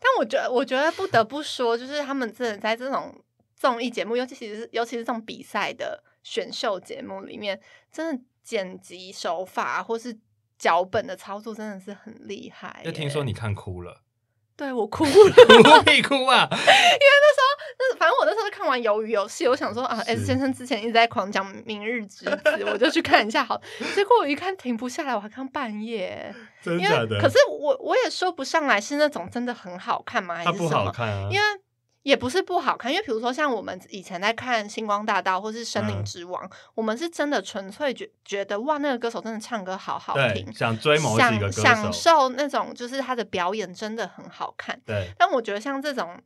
[0.00, 3.14] 但我觉得，我觉得不得不说，就是他们真的在这种
[3.54, 7.60] 综艺节目，尤其是尤其是这种比赛的选秀节目里面，
[7.92, 10.18] 真的剪辑手法或是
[10.60, 12.84] 脚本的操作真的是很厉害耶。
[12.84, 14.02] 就听说你看哭了，
[14.56, 15.10] 对我哭了，
[15.64, 16.46] 哭屁哭啊！
[17.82, 22.30] 那反正我那时候看完《鱿鱼游戏》，我想说啊，S 先生之前一直在狂讲《明日之子》，
[22.70, 23.58] 我就去看一下好。
[23.96, 26.30] 结果我一看停不下来，我还看半夜，
[26.66, 27.18] 因为真的？
[27.18, 30.34] 可是我我也说不上来是那种真的很好看吗？
[30.36, 30.84] 还它不是什么？
[30.84, 31.42] 好看啊，因为
[32.02, 36.04] 也不是不好看，因为比如说像我们以前在看《星光大道》或是《森林嗯。
[36.04, 36.42] 之王》
[36.74, 44.80] 我们是真的纯粹觉觉得哇，那个歌手真的唱歌好好听，想追某几个歌享享，受那种就是他的表演真的很好看。
[44.86, 45.10] 对。
[45.18, 46.18] 但我觉得像这种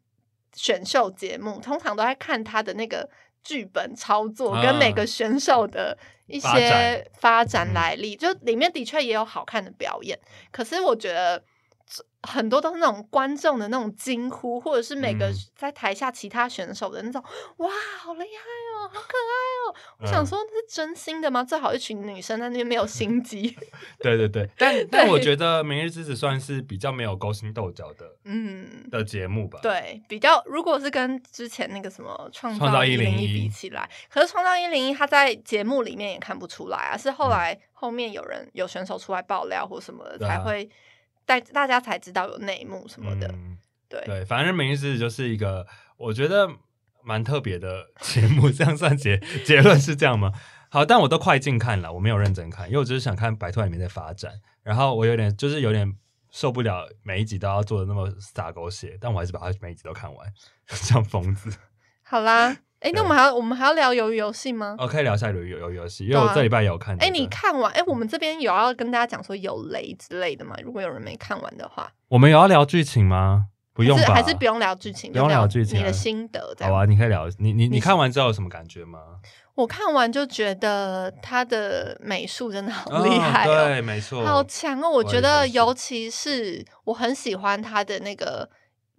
[0.54, 3.10] 选秀节目，通常都在看他的那个
[3.42, 7.74] 剧本操作跟每个选手的一些发展嗯。
[7.74, 10.16] 来历，就里面的确也有好看的表演，
[10.52, 11.42] 可是我觉得。
[12.26, 15.34] 很多都是那种观众的那种惊呼，或者是每个嗯。
[15.56, 17.22] 在台下其他选手的那种、
[17.56, 19.34] 哇，好厉害哦，好可爱
[19.70, 19.74] 哦！
[20.00, 20.26] 我想嗯。
[20.26, 21.42] 说，那是真心的吗？
[21.42, 23.56] 最好一群女生在那边没有心机，
[24.00, 29.58] 对对对， 但但我觉得《明日之子》算是比较没有勾心斗角的嗯，的节目吧。
[29.62, 37.30] 对，比较如果是跟之前那个什么创创造一零一比起来，可是创造一零一它在节目里面也看不出来啊，是后嗯。
[37.30, 40.28] 来后面有人有选手出来爆料或什么的，啊。
[40.28, 40.68] 才会
[41.26, 43.28] 大大家才知道有内幕什么的。
[43.28, 43.58] 嗯
[43.88, 46.48] 对，对，反正《明日之子》就是一个我觉得
[47.02, 50.32] 蛮特别的 节目，这样算结结论是这样吗？
[50.70, 54.32] 好，但我都快进看了，我没有认真看，因为我只是想看白兔里面的发展，
[54.62, 55.94] 然后我有点就是有点
[56.30, 60.32] 受不了每一集都要做的那么洒狗血，但我还是把它每一集都看完，
[60.66, 61.56] 像疯子。
[62.02, 64.76] 好啦，哎，那我们还要我们还要聊鱿鱼游戏吗？
[64.78, 67.14] 哦，可以聊一下游游游游戏，因为我这礼拜也有看、这哎、个。
[67.16, 70.54] 你看完哎、我们这边有要跟大家讲说有雷之类的吗？
[70.62, 73.46] 如果有人没看完的话，我们有要聊剧情吗？
[73.72, 74.14] 不用吧？
[74.14, 76.54] 还是不用聊剧情，不用聊剧情啊你的心得。
[76.60, 77.26] 好啊，你可以聊。
[77.38, 78.98] 你你你你看完之后有什么感觉吗？
[79.54, 84.90] 我看完就觉得他的美术真的好厉害哦，对，没错，好强哦！
[84.90, 88.50] 我觉得尤其是我很喜欢他的那个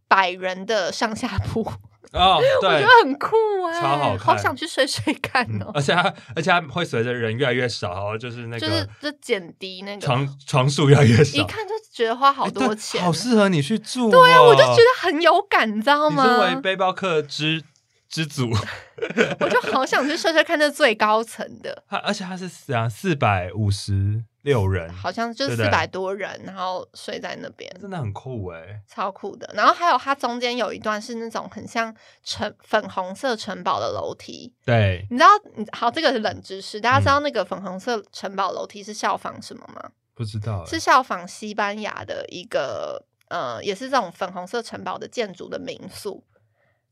[0.07, 1.61] 百人的上下铺，
[2.13, 3.35] 哦，我对觉得，很酷
[3.67, 4.19] 哎、超好看。
[4.19, 5.65] 好想去睡睡看哦。
[5.67, 14.11] 嗯而且它而且它会随着人越来越少，就是那个就是就减低那个，床床数越来越少，一看就觉得花好多钱，好适合你去住、哦。
[14.11, 16.55] 对啊，我就觉得很有感，你知道你身为？
[16.61, 17.61] 背包客之
[18.09, 18.49] 之祖，
[19.39, 27.69] 我就好想去睡睡看这最高层的，它而且它是四啊四百五十六人，好像就四百多人，然后睡在那边。
[27.81, 28.79] 真的很酷哎。
[28.87, 35.29] 超酷的，然后还有它中间有一段是那种很像城粉红色城堡的楼梯，对，你知道？
[35.73, 39.89] 好，这个是冷知识，大家知嗯道那个粉红色城堡楼梯是效仿什么吗？
[40.13, 46.23] 不知道欸是效仿西班牙的一个呃，也是这种粉红色城堡的建筑的民宿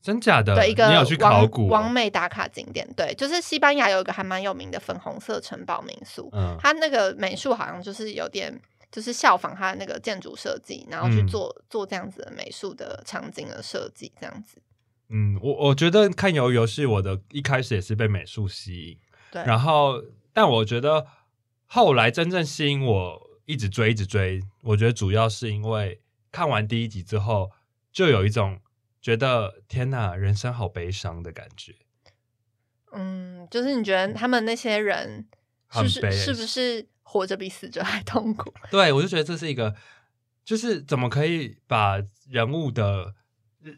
[0.04, 0.54] 真假的？
[0.54, 1.68] 对一个你有去考王古哦？
[1.70, 2.86] 王美打卡景点。
[2.94, 8.60] 对，就是西班牙有一个还蛮有名的粉红色城堡民宿，嗯，它那个美术好像就是有点。
[8.92, 14.62] 就是效仿它的那个建筑设计，然后去嗯做、做这样子的美术的场景的设计，这样子。
[15.08, 18.98] 嗯，我我觉得看游游戏，我的一开始也是被美术吸引，
[19.32, 20.00] 对，然后
[20.32, 21.04] 但我觉得
[21.66, 27.50] 后来真正吸引我一直追一直追，我觉得主要是因为看完第一集之后，
[27.92, 28.60] 就有一种
[29.04, 31.74] 觉得天哪，人生好悲伤的感觉。
[32.90, 35.28] 嗯，就是你觉得他们那些人
[35.70, 38.50] 是不是是不是活着比死着还痛苦？
[38.72, 39.76] 对我就觉得这是一个，
[40.42, 43.14] 就是怎么可以把人物的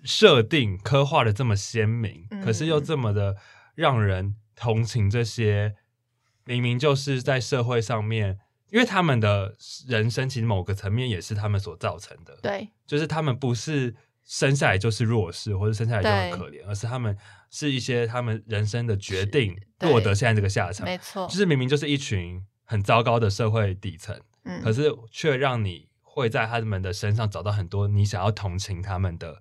[0.04, 3.36] 设定刻画的这么鲜明，嗯可是又这么的
[3.74, 5.74] 让人同情这些
[6.44, 8.38] 明明就是在社会上面，
[8.70, 9.56] 因为他们的
[9.88, 17.16] 人生其实某个层面也是他们所造成的，，对，就是他们不是生下来就是弱势或者生下来就很可怜，而是他们
[17.48, 24.20] 是一些他们人生的决定对落得现在这个下场，没错就，是明明就是一群很糟糕的社会底层。
[24.44, 29.40] 嗯，可是却让你会在他们的身上找到很多你想要同情他们的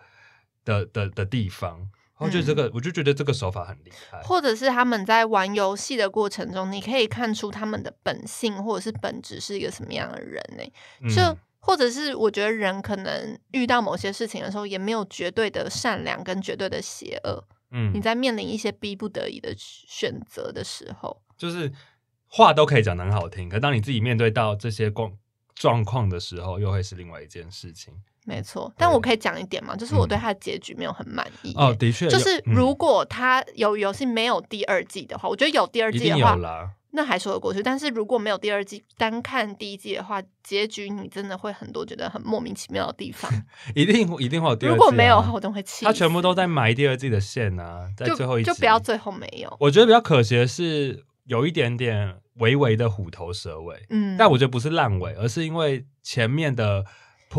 [0.63, 1.89] 的的的地方。
[2.17, 4.19] 我觉得这个，我就觉得这个手法很厉害。
[4.19, 10.63] 嗯或者是他们在玩游戏的过程中，你可以看出他们的本性或者是本质是一个什么样的人呢、
[11.01, 17.43] 嗯就或者是我觉得人可能遇到某些事情的时候，也没有绝对的善良跟绝对的邪恶。
[17.71, 21.71] 嗯你在面临一些逼不得已的选择的时候，就是
[22.27, 25.11] 话都可以讲得很好听，可当你自己面对到这些状
[25.55, 27.91] 状况的时候，又会是另外一件事情。
[28.25, 28.71] 没错。
[28.77, 36.37] 但我可以讲一点嘛，就是我对他的结局没有很满意、哦，的确，就是嗯如果他有游戏没有第二季的话，我觉得有第二季的话，
[36.95, 37.61] 那还说得过去。
[37.61, 43.31] 但是如果没有第二季，单看第一季的话，结局你真的会很多觉得很莫名其妙的地方。
[43.75, 44.75] 一定一定会有第二季、啊。
[44.75, 45.85] 如果没有的话，我都会气。
[45.85, 49.55] 他全部都在埋第二季的线啊，在最后一集就就不要最后没有。
[49.59, 56.85] 我觉得比较可惜的是，有一点点微微的虎头蛇尾，嗯，但我觉得不是烂尾，而是因为前面的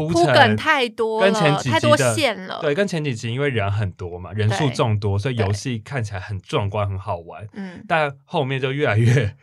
[0.08, 2.58] 铺梗太多了，跟前几集太多线了。
[2.60, 9.36] 对，跟前几集因为人很多嘛，人数对众多，所以对游戏看起来很壮观、很好玩，嗯，但后面就越来越，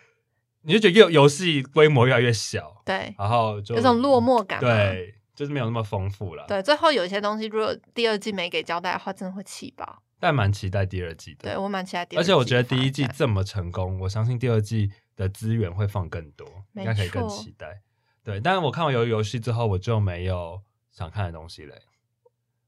[0.61, 6.45] 你就觉得游游戏规模越来越小，对，然后就有种落寞感。，对，就是没有那么丰富了。
[6.47, 10.03] 对，最后有一些东西，如果第二季没给交代的话，真的会气爆。
[10.19, 11.49] 但蛮期待第二季的。
[11.49, 12.23] 对我蛮期待第二季。
[12.23, 17.81] 而且我觉得第一季，这么成功，我相信第二季的资源会放更多，没应该可以更期待。
[18.23, 21.73] 对，但是我看完游游戏之后，我就没有想看的东西嘞。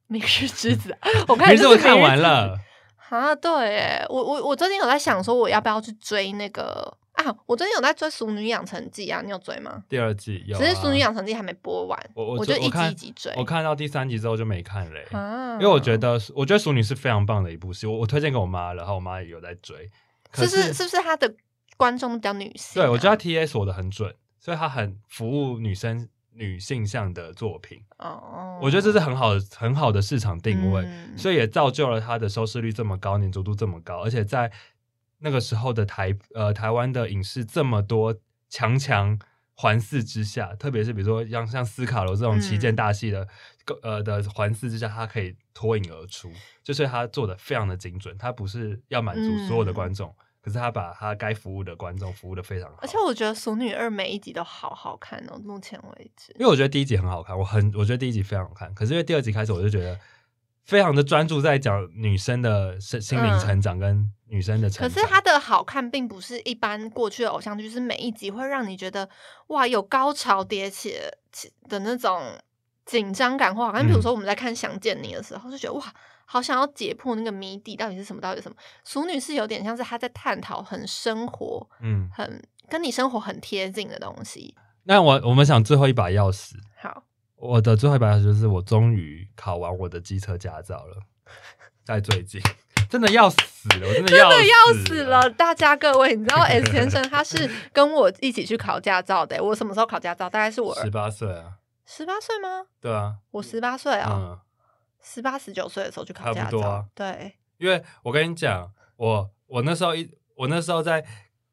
[0.08, 2.60] 明日之子啊， 我看可是我看完了，
[3.10, 7.36] 啊，对耶，我我我最近有在想说，我要不要去追那个啊？
[7.46, 9.84] 我最近有在追《熟女养成记》啊，你有追吗？
[9.90, 13.34] 第二季有、啊，只是《熟女养成记》还没播完，我我我就一集一集追。
[13.38, 15.08] 我看到第三集之后就没看嘞。
[15.12, 19.90] 啊，因为我觉得，我觉得《熟女》是非常棒的一部戏，我我推荐给我妈，然后我妈也有在追。
[20.34, 21.34] 是不是是不是她的
[21.78, 22.86] 观众比较女性、啊？
[22.86, 24.14] 对我觉得她 T A 锁的很准，
[24.46, 27.82] 所以他很服务女生女性向的作品。
[27.98, 34.52] 哦，我觉得这是很好的很好的市场定位，嗯所以也造就了它的收视率这么高，粘着度这么高，而且在
[35.18, 38.16] 那个时候的台呃台湾的影视这么多
[38.48, 39.18] 强强
[39.56, 43.28] 环视之下，特别是比如说像像斯卡罗这种旗舰大戏的、
[43.82, 46.32] 呃的环视之下，它可以脱颖而出，
[46.64, 50.16] 就是他做的非常的精准，他不是要满足所有的观众。
[50.46, 56.32] 可是他把他该服务的观众服务的非常好，而且我觉得《熟女二》每一集都好好看哦，目前为止。
[56.34, 58.72] 因为我觉得第一集很好看，我很我觉得第一集非常好看。
[58.76, 60.00] 可是因为第二集开始，我就觉得
[60.66, 64.88] 非常的专注在讲女生的心心灵成长跟女生的成长。
[64.88, 69.10] 可是它的好看并不是一般过去的偶像剧，就是每一集会让你觉得
[69.48, 70.96] 哇有高潮迭起
[71.32, 72.22] 起的那种
[72.86, 75.84] 紧张感，或好像比如说我们在看《想见你》的时候，就觉得哇
[76.26, 78.56] 好想要解破那个谜底到底是什么，到底是什么。
[78.84, 84.56] 熟女是有点像是她在探讨很生活、嗯，很跟你生活很贴近的东西。
[84.84, 87.04] 那我我们想最后一把钥匙，好，
[87.36, 91.04] 我的最后一把钥匙就是我终于考完我的机车驾照了，
[91.84, 92.42] 在最近。
[92.88, 95.28] 真的要死了，我真的要真的要死死了！
[95.32, 99.44] 大家各位，你知道 S 先生他是跟我一起去考驾照的。
[99.44, 100.30] 我什么时候考驾照？
[100.30, 101.54] 大概是我十八岁啊，
[101.88, 102.68] 十八岁吗？
[102.80, 104.40] 对啊，我十八岁啊，嗯，
[105.06, 106.60] 十八十九岁的时候去考驾照。
[106.60, 111.06] 啊对，因为我跟你讲，我我那时候一我那时候在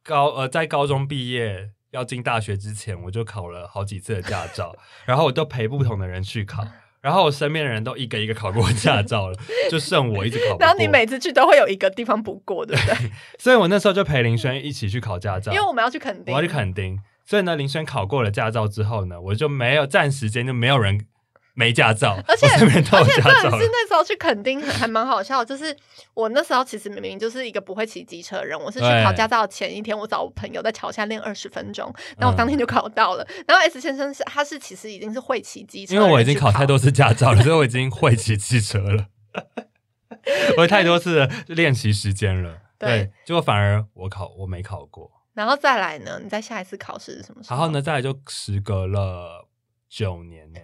[0.03, 4.74] 高呃在高中毕业要进大学之前，我就考了好几次的驾照，
[5.05, 6.66] 然后我都陪不同的人去考，
[7.00, 9.38] 然后我身边的人都一个一个考过驾照了，
[9.70, 10.59] 就剩我一直考不过。
[10.64, 13.11] 然后你每次去都会有一个地方不过，对不对？
[13.38, 16.98] 所以我那时候就陪林轩一起去考驾照，因为我们要去垦丁，我要去垦丁。
[17.24, 21.07] 所以呢，林轩考过了驾照之后呢，我就没有暂时间就没有人
[21.55, 23.68] 没驾照，而且而且真的是。
[23.70, 25.76] 那时候去垦丁还蛮好笑，就是
[26.14, 33.26] 我那时候其实明明就是一个不会骑机车的人，我是去考驾照前一天，我找我朋友在桥下练二十分钟，然后我当嗯天就考到了。
[33.46, 39.07] 然后 S 先生是他是其实已经是会骑机车因为我已经考太多次驾照了，所以我已经会骑汽车了。
[40.57, 47.57] 我有太多次的练习时间了，对对，结果反而我考我没考过，然后再来呢，你在下一次考试是什么时候？
[47.57, 49.48] 然后呢，再来就时隔了
[49.88, 50.61] 九年呢、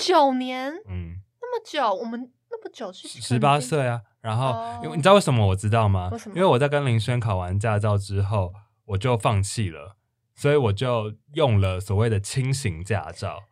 [0.00, 4.02] 九年嗯，那么久，我们那么久是十八岁啊。
[4.20, 6.10] 然后，哦因为你知道为什么我知道吗？
[6.12, 8.52] 为什么因为我在跟林轩考完驾照之后，
[8.84, 9.96] 我就放弃了，
[10.34, 13.44] 所以我就用了所谓的轻型驾照。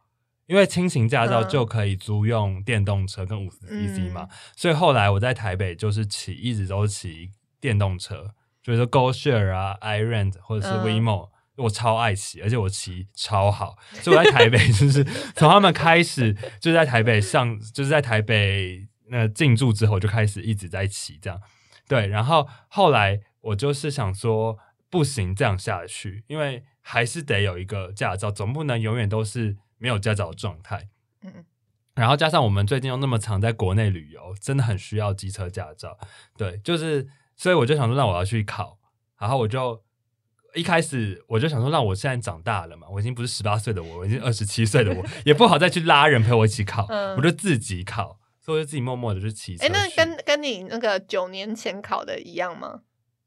[0.47, 8.31] 因为轻型驾照嗯就可以租用电动车跟五十 cc 嘛，嗯所以后来我在台北就是骑，一直都骑电动车，
[8.63, 11.29] 就是说 GoShare 啊、iRent 或者是嗯 WeMo，、
[11.59, 15.05] 我超爱骑，而且我骑超好，所以我在台北就是
[15.37, 21.41] 从他们开始就是在台北上，就是在台北那进驻之后就开始一直在骑这样，
[21.87, 30.89] 对，然后后来我就是想说不行这样下去，因为还是得有一个驾照，总不能永远都是没有驾照的状态。
[31.23, 31.45] 嗯
[31.95, 35.99] 然后加上我们最近又那么常在国内旅游，真的很需要机车驾照。
[36.37, 38.79] 对，就是所以我就想说，那我要去考。
[39.19, 39.83] 然后我就
[40.59, 48.19] 一开始我就想说，让我现在长大了嘛，我已经不是十八岁的我，我已经二十七岁的我，也不好再去拉人陪我一起考，嗯我就自己考。
[48.41, 49.75] 所以我就自己默默的就骑车哎、去。
[49.75, 52.81] 那跟跟你那个九年前考的一样吗？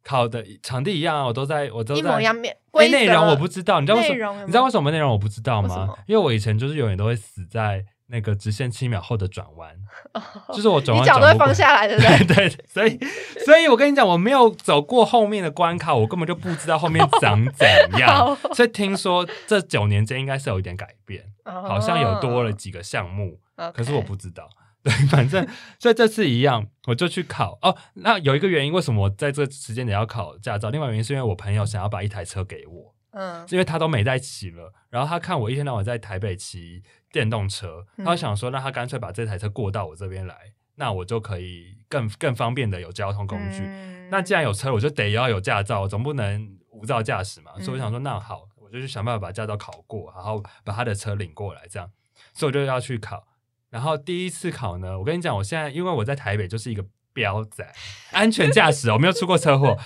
[0.04, 2.58] 考的场地一样啊，我都在，我都在一模一样面
[2.90, 4.18] 内容我不知道，你知道为什么？
[4.18, 5.94] 有有你知道为什么内容我不知道吗？
[6.08, 9.74] 因为我以前就是永远都会死在那个直线七秒后的转弯，
[10.14, 10.22] 哦
[10.54, 12.66] 就是我转你脚都放下来，对不对 对？
[12.68, 13.00] 所以
[13.46, 17.68] 所以我跟你讲，我没有走过后面的关卡，我根本就不知道后面长 怎
[18.00, 18.16] 样。
[18.16, 24.48] 好所以听说这九年间应该是有一点改变，好像有多了几个项目，哦，可是我不知道。
[24.84, 25.48] 对，反正
[25.78, 27.78] 所以这次一样，我就去考哦。
[27.94, 30.72] 那有一个原因，为什么我在这个时间点要考驾照？
[30.72, 36.82] 另外原因是因为我朋友想要把一台车给我，嗯因为他都没在骑了，然后他看我一天到晚在台北骑
[37.12, 40.36] 电动车，嗯他想说，那他干脆把这台车过到我这边来，
[40.76, 43.64] 那我就可以更更方便的有交通工具。
[43.64, 47.52] 嗯那既然有车，我就得要有驾照，总不能无照驾驶嘛。
[47.56, 51.90] 嗯所以我想说，那好，我就去想办法把驾照考过，然后把他的车领过来，这样。
[52.34, 53.26] 所以我就要去考。
[53.70, 57.66] 然后第一次考呢，我跟你讲，我现在因为我在台北就是一个标仔，
[58.12, 59.78] 安全驾驶哦，我没有出过车祸。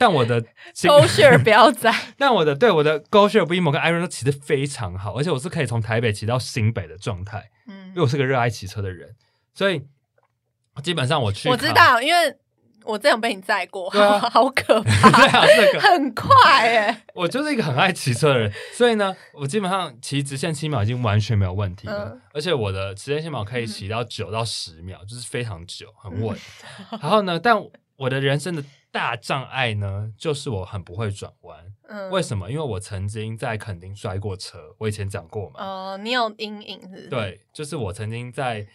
[0.00, 0.42] 但我的
[0.88, 9.14] 勾血不要在， 但我的对我的 Go Share、BMO 跟 Iron 都骑得非常好，而且我是可以从台北骑到新北的状态，嗯因为，我是个热爱骑车的人，
[9.52, 9.82] 所以
[10.82, 12.34] 基本上我去，我知道，因为
[12.84, 16.30] 我这样被你载过，好好可 对怕，啊，这个很快
[16.66, 26.34] 哎， 我就是一个很爱骑车的人，所以呢，我基本上骑直线七秒已经完全没有问题了，嗯而且我的直线七秒可以骑到九到十秒，就是非常久，很稳。
[26.90, 27.54] 嗯然后呢，但
[27.96, 31.72] 我的人生的大障碍呢，就是我很不会转弯。
[31.88, 32.50] 嗯为什么？
[32.50, 35.60] 因为我曾经在垦丁摔过车，我以前讲过嘛。
[35.60, 38.66] 哦，你有阴影是不是？，对，就是我曾经在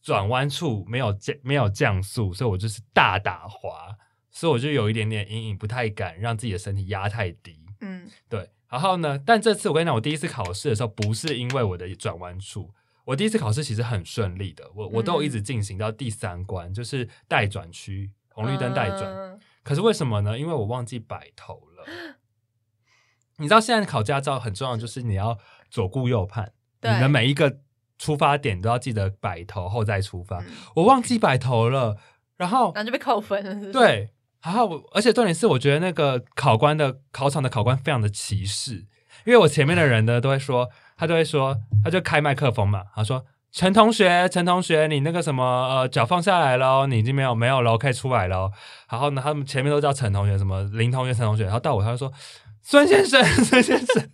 [0.00, 3.96] 转弯处没有降没有降速，所以我就是大打滑，
[4.30, 7.58] 所以我就有一点点阴影，不太敢让自己的身体压太低。
[7.80, 12.72] 嗯对，然后呢，但这次我跟你讲，我第一次考试的时候，不是因为我的转弯处，
[13.04, 19.02] 我第一次考试其实很顺利的，我我都有一直嗯进行到第三关，就是待转区，红绿灯待转。
[19.04, 20.38] 嗯可是为什么呢？
[20.38, 21.84] 因为我忘记摆头了。
[23.38, 25.38] 你知道现在考驾照很重要，就是你要
[25.70, 26.52] 左顾右盼，
[26.82, 27.58] 你的每一个
[27.98, 30.38] 出发点都要记得摆头后再出发。
[30.40, 30.46] 嗯
[30.76, 31.96] 我忘记摆头了，
[32.36, 33.72] 然后然后就被扣分了，是是？
[33.72, 34.10] 对，
[34.42, 38.86] 然后我而且重点是，我觉得那个考官的考场的考官非常的歧视，
[39.24, 43.24] 因为我前面的人呢都会说，他都会说，他就开麦克风嘛，他说。
[43.52, 48.50] 陈同学，陈同学，你那个什么呃脚放下来喽，你已经没有没有喽，可以出来喽。
[48.90, 52.10] 然后呢，他们前面都叫陈同学，什么林同学、陈同学，然后到我他就说
[52.64, 54.06] 孙先生，孙先生，一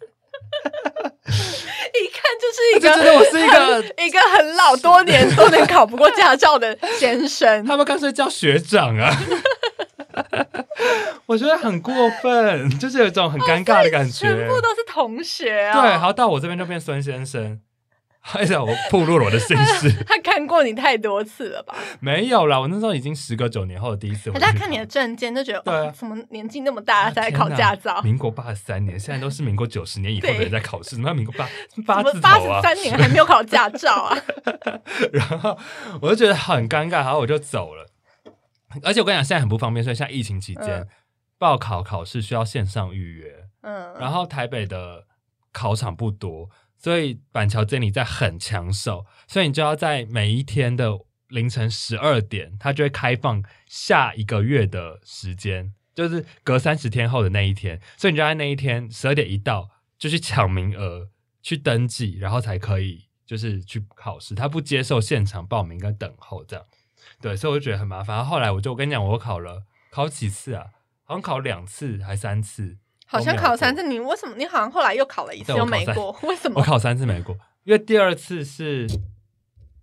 [2.11, 3.76] 看就是一个就觉得我是一个很
[4.07, 7.64] 一个很老多年都能考不过驾照的先生。
[7.64, 9.16] 他们干脆叫学长啊，
[11.26, 14.26] 我觉得很过分，就是有一种很尴尬的感觉。
[14.26, 15.80] 全部都是同学啊！
[15.80, 17.61] 对，然后到我这边就变孙先生，
[18.20, 19.90] 哎呀，我暴露了我的身世。
[20.04, 21.74] 他看过你太多次了吧？
[22.00, 24.52] 没有啦，我那时候已经时隔九年后的第一次回去考。
[24.52, 28.02] 他看你的证件就觉得，对啊哦，怎么年纪那么大才来考驾照？
[28.02, 31.14] 民国八十三年，现在都是民国九十年以后的人在考试，怎么？
[31.14, 31.48] 民国八
[31.86, 32.62] 八八十？
[32.62, 34.18] 三年还没有考驾照啊？
[35.12, 35.56] 然后
[36.02, 37.86] 我就觉得很尴尬，然后我就走了。
[38.82, 40.88] 而且我跟你讲，现在很不方便，所以现在疫情期间、嗯
[41.40, 45.04] 报考考试需要线上预约，嗯，然后台北的
[45.52, 50.93] 考场不多，所以板桥监理在很抢手，所以你就要在每一天的
[51.29, 59.68] 凌晨十二点，它就会开放下一个月的时间，就是隔三十天后的那一天，所以你就在那一天十二点一到
[59.99, 61.11] 就去抢名额
[61.43, 66.64] 去登记，然后才可以就是去考试，他不接受现场报名跟等候这样。
[67.20, 68.24] 对，所以我就觉得很麻烦。
[68.24, 70.66] 后来我就我跟你讲，我考了考几次啊？
[71.05, 72.76] 好像考两次还三次，
[73.11, 74.34] 好像考三次，你为什么？
[74.36, 76.61] 你好像后来又考了一次又没过，为什么？
[76.61, 77.34] 我考三次没过，
[77.64, 78.86] 因为第二次是，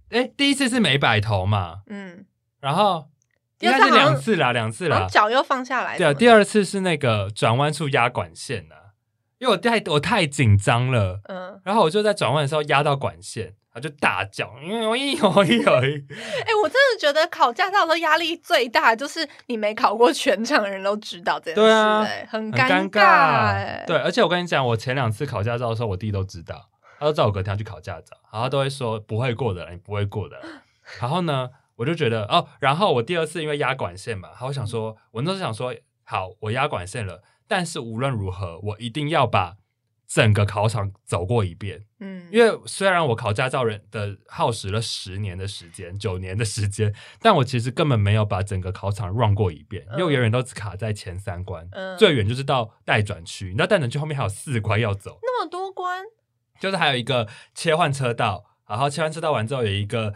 [0.09, 2.25] 哎，第一次是没摆头嘛，嗯，
[2.59, 3.09] 然后
[3.59, 5.07] 应该是第二次两次啦，两次啦。
[5.09, 5.97] 脚又放下来。
[5.97, 8.93] 对啊，第二次是那个转弯处压管线啊、
[9.39, 30.41] 因为我太我太紧张了，嗯，然后我就在转弯的时候压到管线，他就大叫，因为我一有一有一， 哎、我真的觉得考驾照的时候压力最大，就是你没考过，全场的人都知道这件事、对啊哎，很很尴尴哎、对，而且我跟你讲，我前两次考驾照的时候，我弟都知道，他都知道我隔天要去考驾照，然后他都会说不会过的，你不会过的。
[31.01, 39.57] 然后呢，我就觉得哦，然后我第二次因为压管线嘛，然后我想说，我那时候想说，好，我压管线了，但是无论如何，我一定要把
[40.07, 41.85] 整个考场走过一遍。
[41.99, 53.45] 嗯，因为虽然我考驾照人的耗时了十年的时间，九年的时间，但我其实根本没有把整个考场 run 过一遍，因为我嗯永远都只卡在前三关，嗯最远就是到待转区。
[53.47, 56.03] 你知道待转区后面还有四关要走，那么多关，
[56.59, 60.13] 就是还有一个切换车道，然后切换车道完之后有一个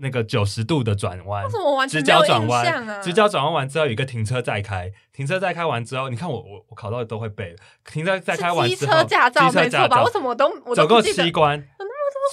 [0.00, 2.46] 那个九十度的转弯为什，么完全直角转？
[2.46, 10.02] 弯，直角转弯完之后有一个停车再开，停车再开完之后，你看我我我考到的都会背，停车再开完之后，车驾照没错吧？
[10.02, 11.62] 为什么我都我都总共不记得七关，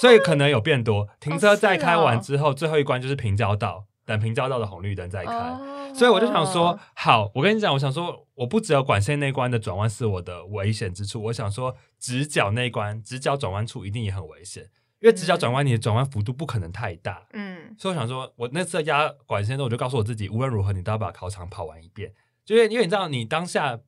[0.00, 1.08] 所以可能有变多。
[1.20, 5.32] 停车再开完哦之后，最后一关就是平交道，等平交道的红绿灯再开。
[5.32, 14.66] 哦所以我就想说，好，我跟你讲，我想说，我不只有管线那一关的转弯是我的危险之处，我想说，直角那一关，直角转弯处一定也很危险，
[15.00, 17.26] 因为直角转弯你的转弯幅度不可能太大。
[17.32, 22.12] 嗯所以我想说，我那次压管线的时候，我就告诉我自己，无论如何你都要把考场跑完一遍，
[22.44, 23.78] 就因为因为你知道，你当下。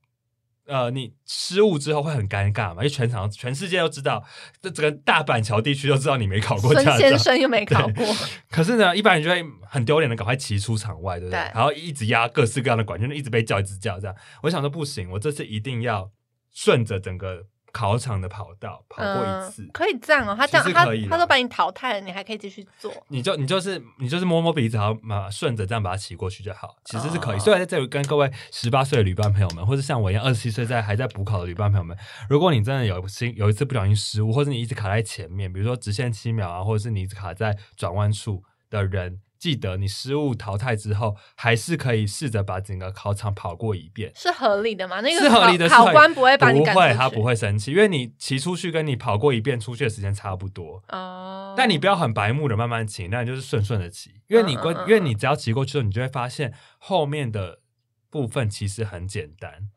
[0.67, 2.75] 呃，你失误之后会很尴尬嘛？
[2.75, 4.23] 因为全场全世界都知道，
[4.61, 6.97] 这整个大板桥地区都知道你没考过孙驾照。
[6.99, 8.05] 先生又没考过，
[8.47, 11.39] 可是呢，一般人就会很丢脸的赶快骑出场外，对不对？
[11.39, 14.15] 对然后一直压各式各样的管，就一直被叫，一直叫这样。
[14.43, 16.11] 我想说不行，我这次一定要
[16.53, 19.63] 顺着整个考场的跑道跑过一次。
[19.63, 20.35] 嗯，可以这样哦。
[20.37, 22.91] 他这样，他他都把你淘汰了，你还可以继续做。
[23.07, 27.37] 你就你就是你就是摸摸鼻子，然后嘛顺着这样把它骑过去就好，其实是可以。
[27.37, 31.97] 哦所以在这里跟各位十八岁的旅伴朋友们，或者像我一样二十七岁在还在补考的旅伴朋友们，
[32.29, 44.11] 如果你真的有心有一次不小心失误，或者你一直卡在前面，比如说直线七秒啊，或者是你一直卡在转弯处的人，记得你失误淘汰之后，还是可以试着把整个考场跑过一遍。
[44.15, 45.01] 是合理的吗？
[45.01, 50.83] 那个是合理的考官不会把你不会，赶出去他不会生气，因为你骑出去跟你跑过一遍出去的时间差不多。
[50.89, 51.55] 哦。
[51.57, 57.61] 但你不要很白目的慢慢骑，那你就是顺顺的骑，因为你关，嗯嗯嗯因为你只要骑过去之后，你就会发现后面的
[58.11, 59.69] 部分其实很简单，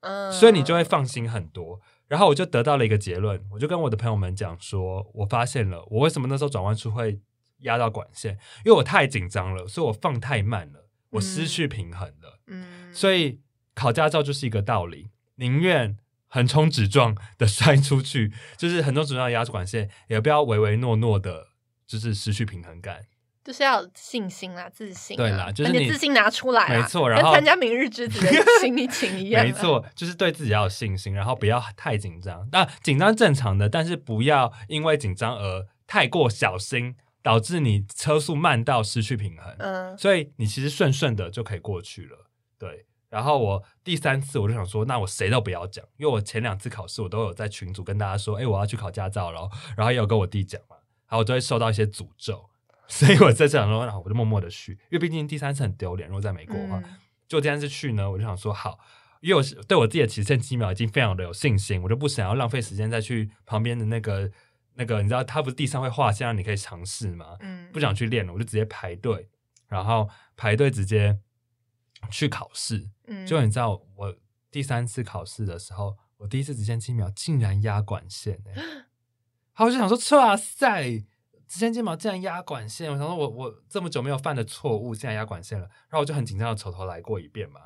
[0.00, 1.82] 嗯，所以你就会放心很多。
[2.08, 7.20] 然后我就得到了一个结论，我就跟我的朋友们讲说，我发现了我为什么那时候转弯处会
[7.60, 8.32] 压到管线，
[8.64, 12.40] 因为我太紧张了，所以我放太慢了，我失去平衡了。
[12.46, 13.40] 嗯，所以
[13.74, 15.96] 考驾照就是一个道理，宁愿
[16.28, 21.48] 横冲直撞的 摔出去，就是横冲直撞的压住管线，也不要唯唯诺诺的，
[21.86, 23.06] 就是失去平衡感。
[23.42, 25.18] 就是要有信心啦，自信啊。
[25.18, 29.42] 对啦就是你你自信拿出来啦，没错然后跟参加明日之子的心一情一样。
[29.42, 32.46] 啊 没，错，就是对自己要有信心，然后不要太紧张。
[32.52, 39.54] 那紧张正常的，但是不要因为紧张而太过小心，导致你车速慢到失去平衡。
[39.58, 42.26] 嗯所以你其实顺顺的就可以过去了。
[42.58, 50.76] 对，然后我第三次我就想说，那我谁都不要讲，因为我前两次考试我都有在群组跟大家说，哎，我要去考驾照了，然后也有跟我弟讲嘛，
[51.08, 52.48] 然后我就会受到一些诅咒。
[52.88, 56.08] 所以我这次想说，那我就默默的去，因为毕竟第三次很丢脸。
[56.08, 56.96] 如果在美国的话，嗯
[57.28, 58.80] 就第三次去呢，我就想说好，
[59.20, 64.28] 因为我是对我自己的起剩七秒已经非常的有信心，我就不想要浪费时间再去旁边的那个
[64.80, 67.36] 那个，你知道他不是地上会画线让你可以尝试吗？
[67.40, 69.28] 嗯，不想去练了，我就直接排队，
[69.68, 71.20] 然后排队直接
[72.10, 72.88] 去考试。
[73.06, 74.16] 嗯，就你知道，我
[74.50, 78.86] 第三次考试的时候，我第一次直线七秒竟然压管线哎、欸，
[79.52, 81.04] 好，我就想说，哇塞，
[81.46, 87.60] 直线肩膀竟然压管线，我想说我我这么久没有犯的错误，竟然压管线了，然后我就很紧张的从头来过一遍嘛。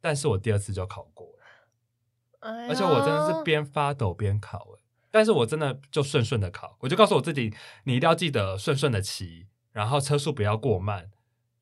[0.00, 4.81] 但是我第二次就考过了，哎而且我真的是边发抖边考、欸，
[5.12, 7.54] 但是我真的就顺顺的考，我就告诉我自己，
[7.84, 11.10] 你一定要记得顺顺的骑，然后车速不要过慢，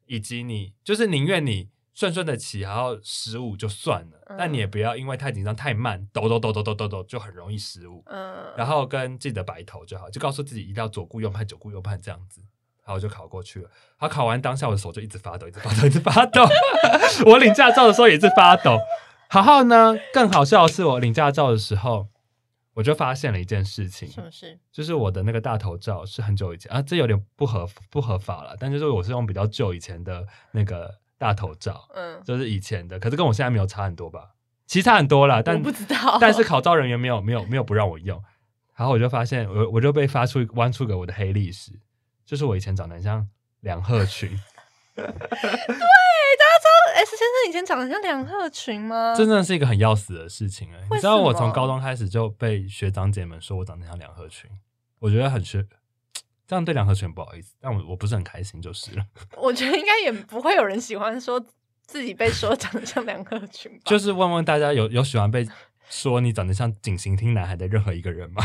[0.07, 8.03] 以及你就是宁愿你顺顺的骑，然后失误就算了，嗯但你也不要因为太紧张太慢，抖抖抖抖抖抖抖就很容易失误。
[8.07, 12.41] 嗯，然后跟记得白头就好，就告诉自己一定要左顾右盼，左顾右盼这样子。
[12.83, 13.69] 然后我就考过去了。
[13.99, 16.43] 然后考完当下，我的手就一直发抖，一直发抖，一直发抖。
[17.27, 18.79] 我领驾照的时候也是发抖。
[19.31, 22.09] 然后呢，更好笑的是，我领驾照的时候，
[22.75, 24.59] 我就发现了一件事情，什么事？
[24.73, 28.57] 就是我的那个大头照是很久以前啊，这有点不合不合法了。
[28.59, 34.31] 但就是我是用比较旧以前的那个大头照，嗯，就是以前的，可是跟我现在没有差很多吧？
[34.67, 38.23] 其实差很多啦，但我不知道，但是考照人员没有没有没有不让我用，
[38.77, 41.73] 然后我就发现我我就被发出弯出个我的黑历史，
[42.25, 43.29] 就是我以前长得很像
[43.63, 44.31] 梁鹤群
[44.97, 46.10] 哎 S
[47.21, 49.15] 先生以前长得像梁鹤群吗？
[49.15, 54.51] 真的是一个很要死的事情哎、为你知道我从高中开始就被学长姐们说我长得像梁鹤群，
[55.01, 55.63] 我觉得很学，
[56.47, 59.05] 这样对梁鹤群不好意思，但我我不是很开心就是了，
[59.37, 61.39] 我觉得应该也不会有人喜欢说
[61.83, 63.81] 自己被说长得像梁鹤群吧？
[63.85, 65.47] 就是问问大家有有喜欢被
[65.91, 68.43] 说你长得像警行厅男孩的任何一个人吗？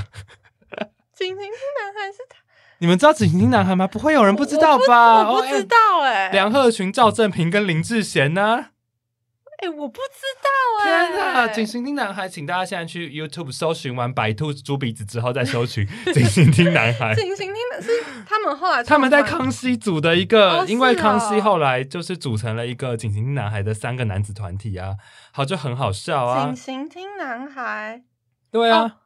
[1.15, 1.49] 景行厅
[1.79, 2.39] 男孩是他，
[2.79, 3.87] 你们知道警行厅男孩吗？
[3.87, 5.23] 不会有人不知道吧？
[5.23, 8.67] 哦我不知道哎、梁鹤群、赵正平跟林志贤呢、
[9.59, 10.49] 哎、我不知道
[10.83, 11.47] 哎、天呐！
[11.47, 17.15] 警行厅男孩，请大家现在去 YouTube 搜寻完白兔猪鼻子之后，再搜寻警行厅男孩。
[17.15, 17.89] 景行厅男是
[18.27, 24.95] 他们后来他们在康熙组的一个，哦因为康熙哦后来就是组成了一个警行厅男孩的三个男子团体啊，
[25.31, 28.03] 好就很好笑啊景，行厅男孩
[28.51, 28.97] 对啊，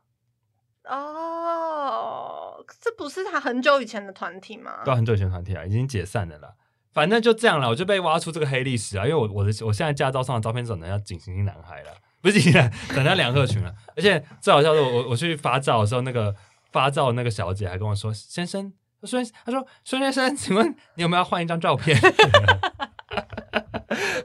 [0.86, 2.49] 哦，
[2.82, 4.82] 这不是他很久以前的团体吗？
[4.86, 6.54] 对，很久以前团体啊，已经解散了啦。
[6.92, 9.06] 反正就这样了，我就被挖出这个黑历史啊！
[9.06, 13.74] 因为我我的我现在驾照上的照片长得像警行男孩了，不是警行，长得像梁鹤群了。
[13.96, 16.36] 而且最好笑的是，我我去发照的时候，那个
[16.72, 21.96] 发照那个小姐还跟我说：“先生，他说他说孙先生，请问你有没有要换一张照片？”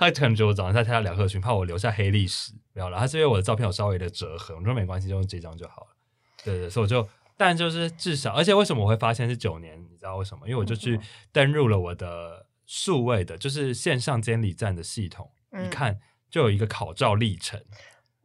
[0.01, 2.99] 他可能觉得我长得太像梁鹤群，怕我留下黑历史，不要了。
[2.99, 5.89] 他是因为我的照片有稍微的折痕，我说没关系，就用这张就好了。
[6.43, 9.77] 对对，所以我就，但就是至少，而且为什么我会发现是九年？
[9.91, 10.47] 你知道为什么？
[10.47, 11.01] 因为我就去
[11.33, 15.99] 登入了我的数位的，就是线上监理站的系统，嗯一看
[16.31, 17.61] 就有一个考照历程，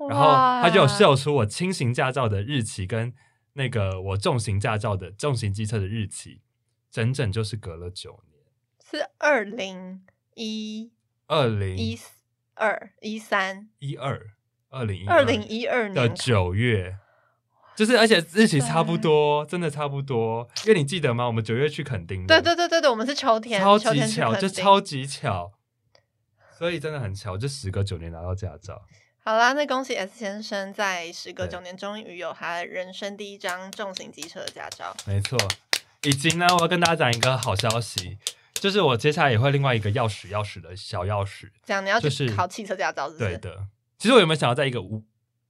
[0.09, 3.13] 然后哇它就有秀出我轻型驾照的日期跟
[3.53, 6.41] 那个我重型驾照的重型机车的日期，
[6.91, 8.43] 整整就是隔了九年，
[8.79, 10.05] 是二零
[10.35, 10.91] 一
[11.25, 11.97] 二零一
[12.53, 14.33] 二一三一二
[14.69, 16.97] 二零一二零一二年的年九月。
[17.79, 20.45] 就是，而且日期差不多，真的差不多。
[20.65, 21.25] 因为你记得吗？
[21.25, 25.53] 我们九月去垦丁的，对对对对对，我们是秋天，超级巧，就超级巧，
[26.57, 28.81] 所以真的很巧，就时隔九年拿到驾照。
[29.23, 34.93] 好啦，那恭喜 S 先生在时隔九年终于有他人生第一张重型机车的驾照。
[35.05, 35.39] 没错，
[36.03, 38.17] 以及呢，我要跟大家讲一个好消息，
[38.55, 41.49] 就是我接下来也会另外一个钥匙钥匙的小钥匙。
[41.63, 43.37] 这样你要就是去考汽车驾照，是不是？
[43.37, 43.67] 对的，
[43.97, 45.05] 其实我有没有想要在一个无，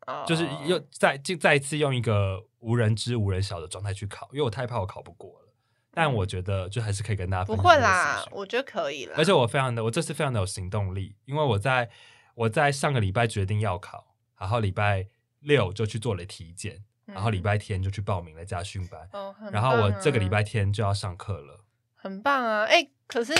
[0.10, 5.54] 哦，就是又再就再一次用一个无人知无人晓的状态去考，因为我太怕我考不过了。
[5.92, 9.16] 但我觉得就还是可以跟大家不分享不会啦我觉得可以啦。
[9.18, 11.90] 而且我非常的，我这次非常的有行动力，因为我在
[12.36, 15.08] 我在上个礼拜决定要考，然后礼拜
[15.40, 19.10] 六就去做了体检，然后礼嗯拜天就去报名了驾训班，
[19.52, 21.66] 然后我这个礼拜天就要上课了。
[21.96, 22.64] 很棒啊！
[22.66, 23.34] 哎、可是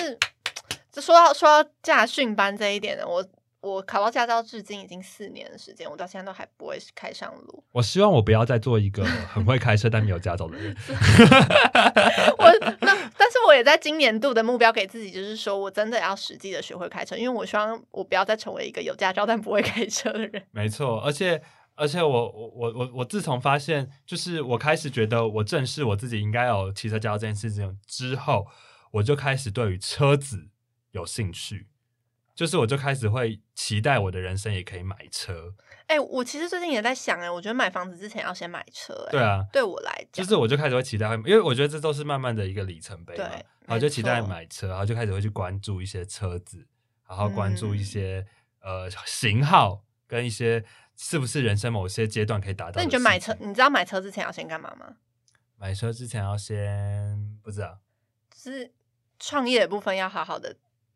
[0.92, 3.26] 这说到说到驾训班这一点呢，我
[3.62, 7.64] 我考到驾照至今已经四年的时间，我到现在都还不会开上路。
[7.72, 10.76] 我希望我不要再做一个很会开车但没有驾照的人。
[12.38, 12.46] 我
[12.80, 20.42] 那但是我也在今年度的目标给自己，就是说我真的要实际的学会开车，因为我希望我不要再成为一个有驾照但不会开车的人。
[20.52, 21.42] 没错，而且
[21.76, 28.48] 而且我我我我我自从发现，就是我开始觉得我正视我自己应该有汽车驾照这件事情之后，
[28.92, 30.50] 我就开始对于车子
[30.92, 31.68] 有兴趣，
[32.40, 35.54] 就是我就开始会期待我的人生也可以买车。
[35.88, 43.28] 哎、我其实最近也在想，哎，我觉得买房子之前要先买车、哎，对啊，对我来讲，就是我就开始会期待会，因为我觉得这都是慢慢的一个里程碑嘛。
[43.28, 46.66] 对然后就期待买车，然后就开始会去关注一些车子，
[47.10, 48.28] 然后关注一嗯些、
[48.62, 50.64] 呃型号跟一些
[50.96, 52.76] 是不是人生某些阶段可以达到。
[52.78, 54.96] 那你觉得买车，你知道买车之前要先干嘛吗？
[55.58, 57.80] 买车之前要先不知道，
[58.34, 58.72] 就是
[59.20, 60.56] 创业的部分要好好的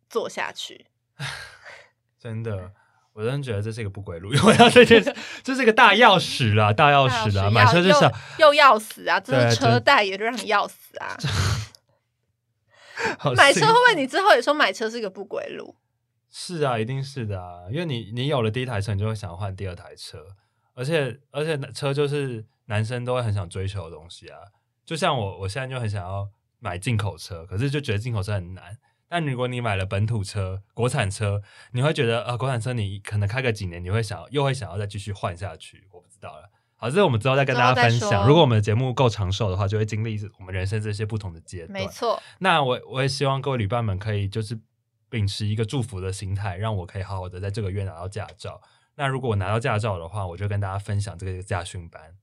[0.09, 0.85] 做下去。
[2.19, 2.71] 真的，
[3.13, 8.05] 我真的觉得这是一个不归路，我要这件 事，这是一个大钥匙啦，大钥匙啦，买车就要是
[8.39, 9.19] 又又要死啊！
[9.19, 11.17] 这对是车贷也就让你要死啊！
[13.35, 15.75] 买车会不会你之后也说买车是个不归路？
[16.29, 20.25] 是啊，一定是的啊，因为你你有了第一台车，你就会想要换第二台车，
[20.73, 24.39] 而且而且车就是男生都会很想追求的东西啊。
[24.85, 26.27] 就像我，我现在就很想要
[26.59, 28.77] 买进口车，可是就觉得进口车很难。
[29.13, 31.39] 但如果你买了本土车、国产车，
[31.73, 35.87] 你会觉得啊、呃国产车你可能开个几年，你会想要又会想要再继续换下去。
[35.91, 36.49] 我不知道了。
[36.75, 38.27] 好，这是我们之后再跟大家分享。
[38.27, 41.73] 如果我们的节目够长寿的话，就会经历我们人生这些不同的阶段。
[41.73, 44.59] 没错，那我我也希望各位旅伴们可以就是
[45.11, 48.59] 秉持一个祝福的心态，让我可以好好的在这个月拿到驾照。
[48.95, 52.15] 那如果我拿到驾照的话，我就跟大家分享这个驾训班，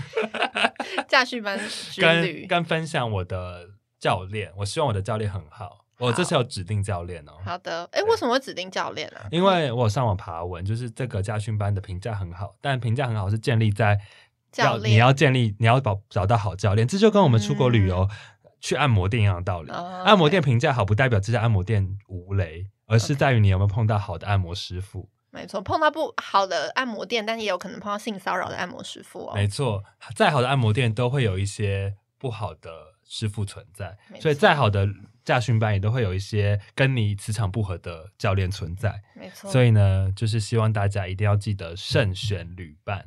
[1.06, 1.60] 驾训班
[1.98, 2.46] 跟。
[2.46, 4.50] 跟分享我的教练。
[4.56, 7.32] 我希望我的教练很好，我这次有指定教练哦。
[7.44, 9.26] 好的，哎，为什么会指定教练啊？
[9.30, 13.98] 因为我有上网爬文，就是这个家训班的评价很好，但评价很好是建立在
[14.52, 18.08] 教要练你要建立你要找找到好教练，这就跟我们出国旅游、
[18.60, 19.70] 去按摩店一样的道理。
[19.70, 25.08] 按摩店评价好，不代表这家按摩店无雷，而是在于你有没有碰到好的按摩师傅。
[25.30, 29.34] 没错，碰到不好的按摩店，但也有可能碰到性骚扰的按摩师傅哦。
[29.34, 29.84] 没错，
[30.14, 32.70] 再好的按摩店都会有一些不好的
[33.04, 34.88] 师傅存在所以再好的
[35.26, 39.02] 驾训班也都会有一些跟你磁场不合的教练存在。
[39.14, 43.04] 没错，所以呢，就是希望大家一定要记得慎选旅伴。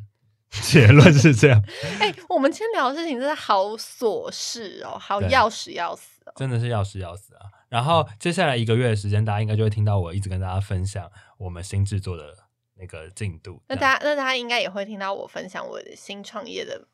[0.64, 1.64] 结论是这样，
[2.02, 6.34] 哎、我们今天聊的事情真的好琐事哦，好要死要死哦。
[6.36, 7.46] 真的是要死要死啊！
[7.70, 11.08] 然后接下来一个月的时间，大家应该就会听到我一直跟大家分享
[11.38, 12.36] 我们新制作的
[12.78, 13.62] 那个进度。
[13.68, 16.88] 那大家那大家应该也会听到我分享我的新创业的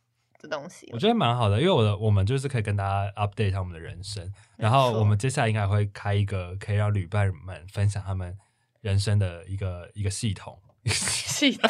[0.48, 1.00] 的东西我。
[1.00, 8.38] 觉得蛮好的，因为我的我们就是可以跟大家 update 一下我们的人生，然后我们接下来应该会开一个可以让旅伴们分享他们
[8.82, 11.70] 人生的一个一个系统， 系统，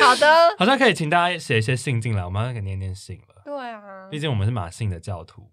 [0.00, 0.26] 好的，
[0.58, 3.42] 好像可以请大家写一些信进来，我们好像可以念念信了。
[3.44, 4.18] 对啊毕。
[4.20, 5.50] 竟我们是马信的教徒，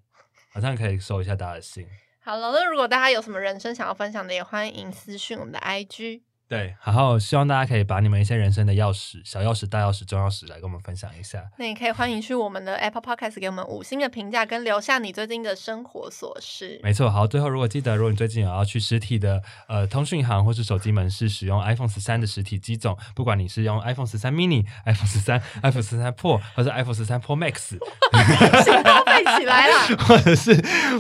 [0.54, 1.88] 好像可以收一下大家的信。
[2.20, 6.22] 好了，那如果大家有什么人生想要分享的，也欢迎私讯我们的 IG。
[6.50, 11.44] 对，然后希望大家可以把你们一些人生的钥匙、小钥匙、大钥匙、中钥匙来跟我们分享一下。
[11.58, 16.80] 那也可以欢迎去我们的 Apple Podcast 给我们五星的评价，跟留下你最近的生活琐事。
[16.82, 27.72] 没错，好，最后如果记得，如果你最近有要去实体的呃通讯行或是手机门市使用 iPhone 十三的实体机种，不管你是用 iPhone 十三 mini、iPhone 十三、 iPhone 十三 Pro 或是 iPhone 十三 Pro Max，
[28.64, 29.98] 信号背起来了。
[29.98, 30.54] 或者是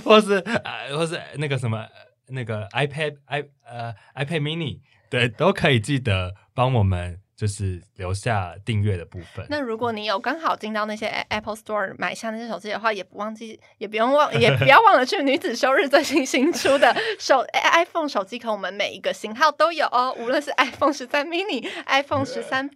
[0.03, 1.87] 或是呃或是那个什么
[2.27, 4.79] 那个 iPad i 呃 iPad mini，
[5.09, 9.45] 对，都可以记得帮我们就是留下订阅的部分。
[9.49, 22.69] 那如果你有刚好进到那些 Apple Store 买下那些手机的话，也不忘记，也不用忘， 也不要忘了去女子休日最新新出的手 i- iPhone 手机壳，我们每一个型号都有哦，无论是 iPhone 十三 mini、iPhone 十三。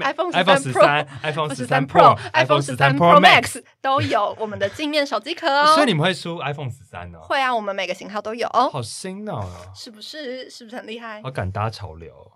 [0.00, 5.74] iPhone 十 iPhone 三十 Pro、三、iPhone 十三 Pro iPhone 十三 Pro Max 都有我们的镜面手机壳哦。
[5.74, 7.18] 所以你们会出 iPhone 十三呢？
[7.20, 10.48] 会啊，我们每个型号都有哦，好新哦，是不是？
[10.50, 11.30] 是不是很厉害好？
[11.30, 12.32] 敢搭潮流。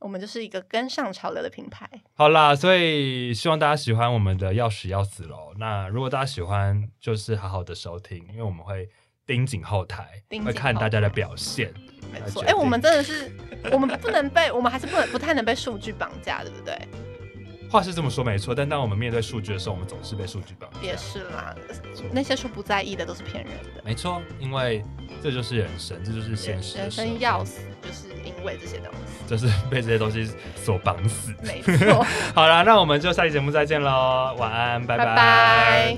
[0.00, 1.88] 我们就是一个跟上潮流的品牌。
[2.14, 5.52] 好啦，所以希望大家喜欢我们的要死要死喽。
[5.56, 8.88] 那如果大家喜欢，就是好好的收听，因为我们会
[9.26, 11.74] 盯紧后台，会看大家的表现。
[12.12, 13.30] 没错，哎、我们真的是，
[13.72, 16.76] 我们不能被，我们还是不能不太能被数据绑架，对不对？
[17.70, 20.78] 话是这么说没错，但当我们面对数据的时候，我们总是被数据绑架。
[20.80, 21.54] 也是啦，
[22.10, 23.82] 那些说不在意的都是骗人的。
[23.84, 24.82] 没错，因为
[25.22, 29.28] 这就是人生，这就是现实人生要死，就是因为这些东西。
[29.28, 31.34] 就是被这些东西所绑死。
[31.42, 35.96] 没错， 好啦，那我们就下期节目再见喽，晚安，拜拜拜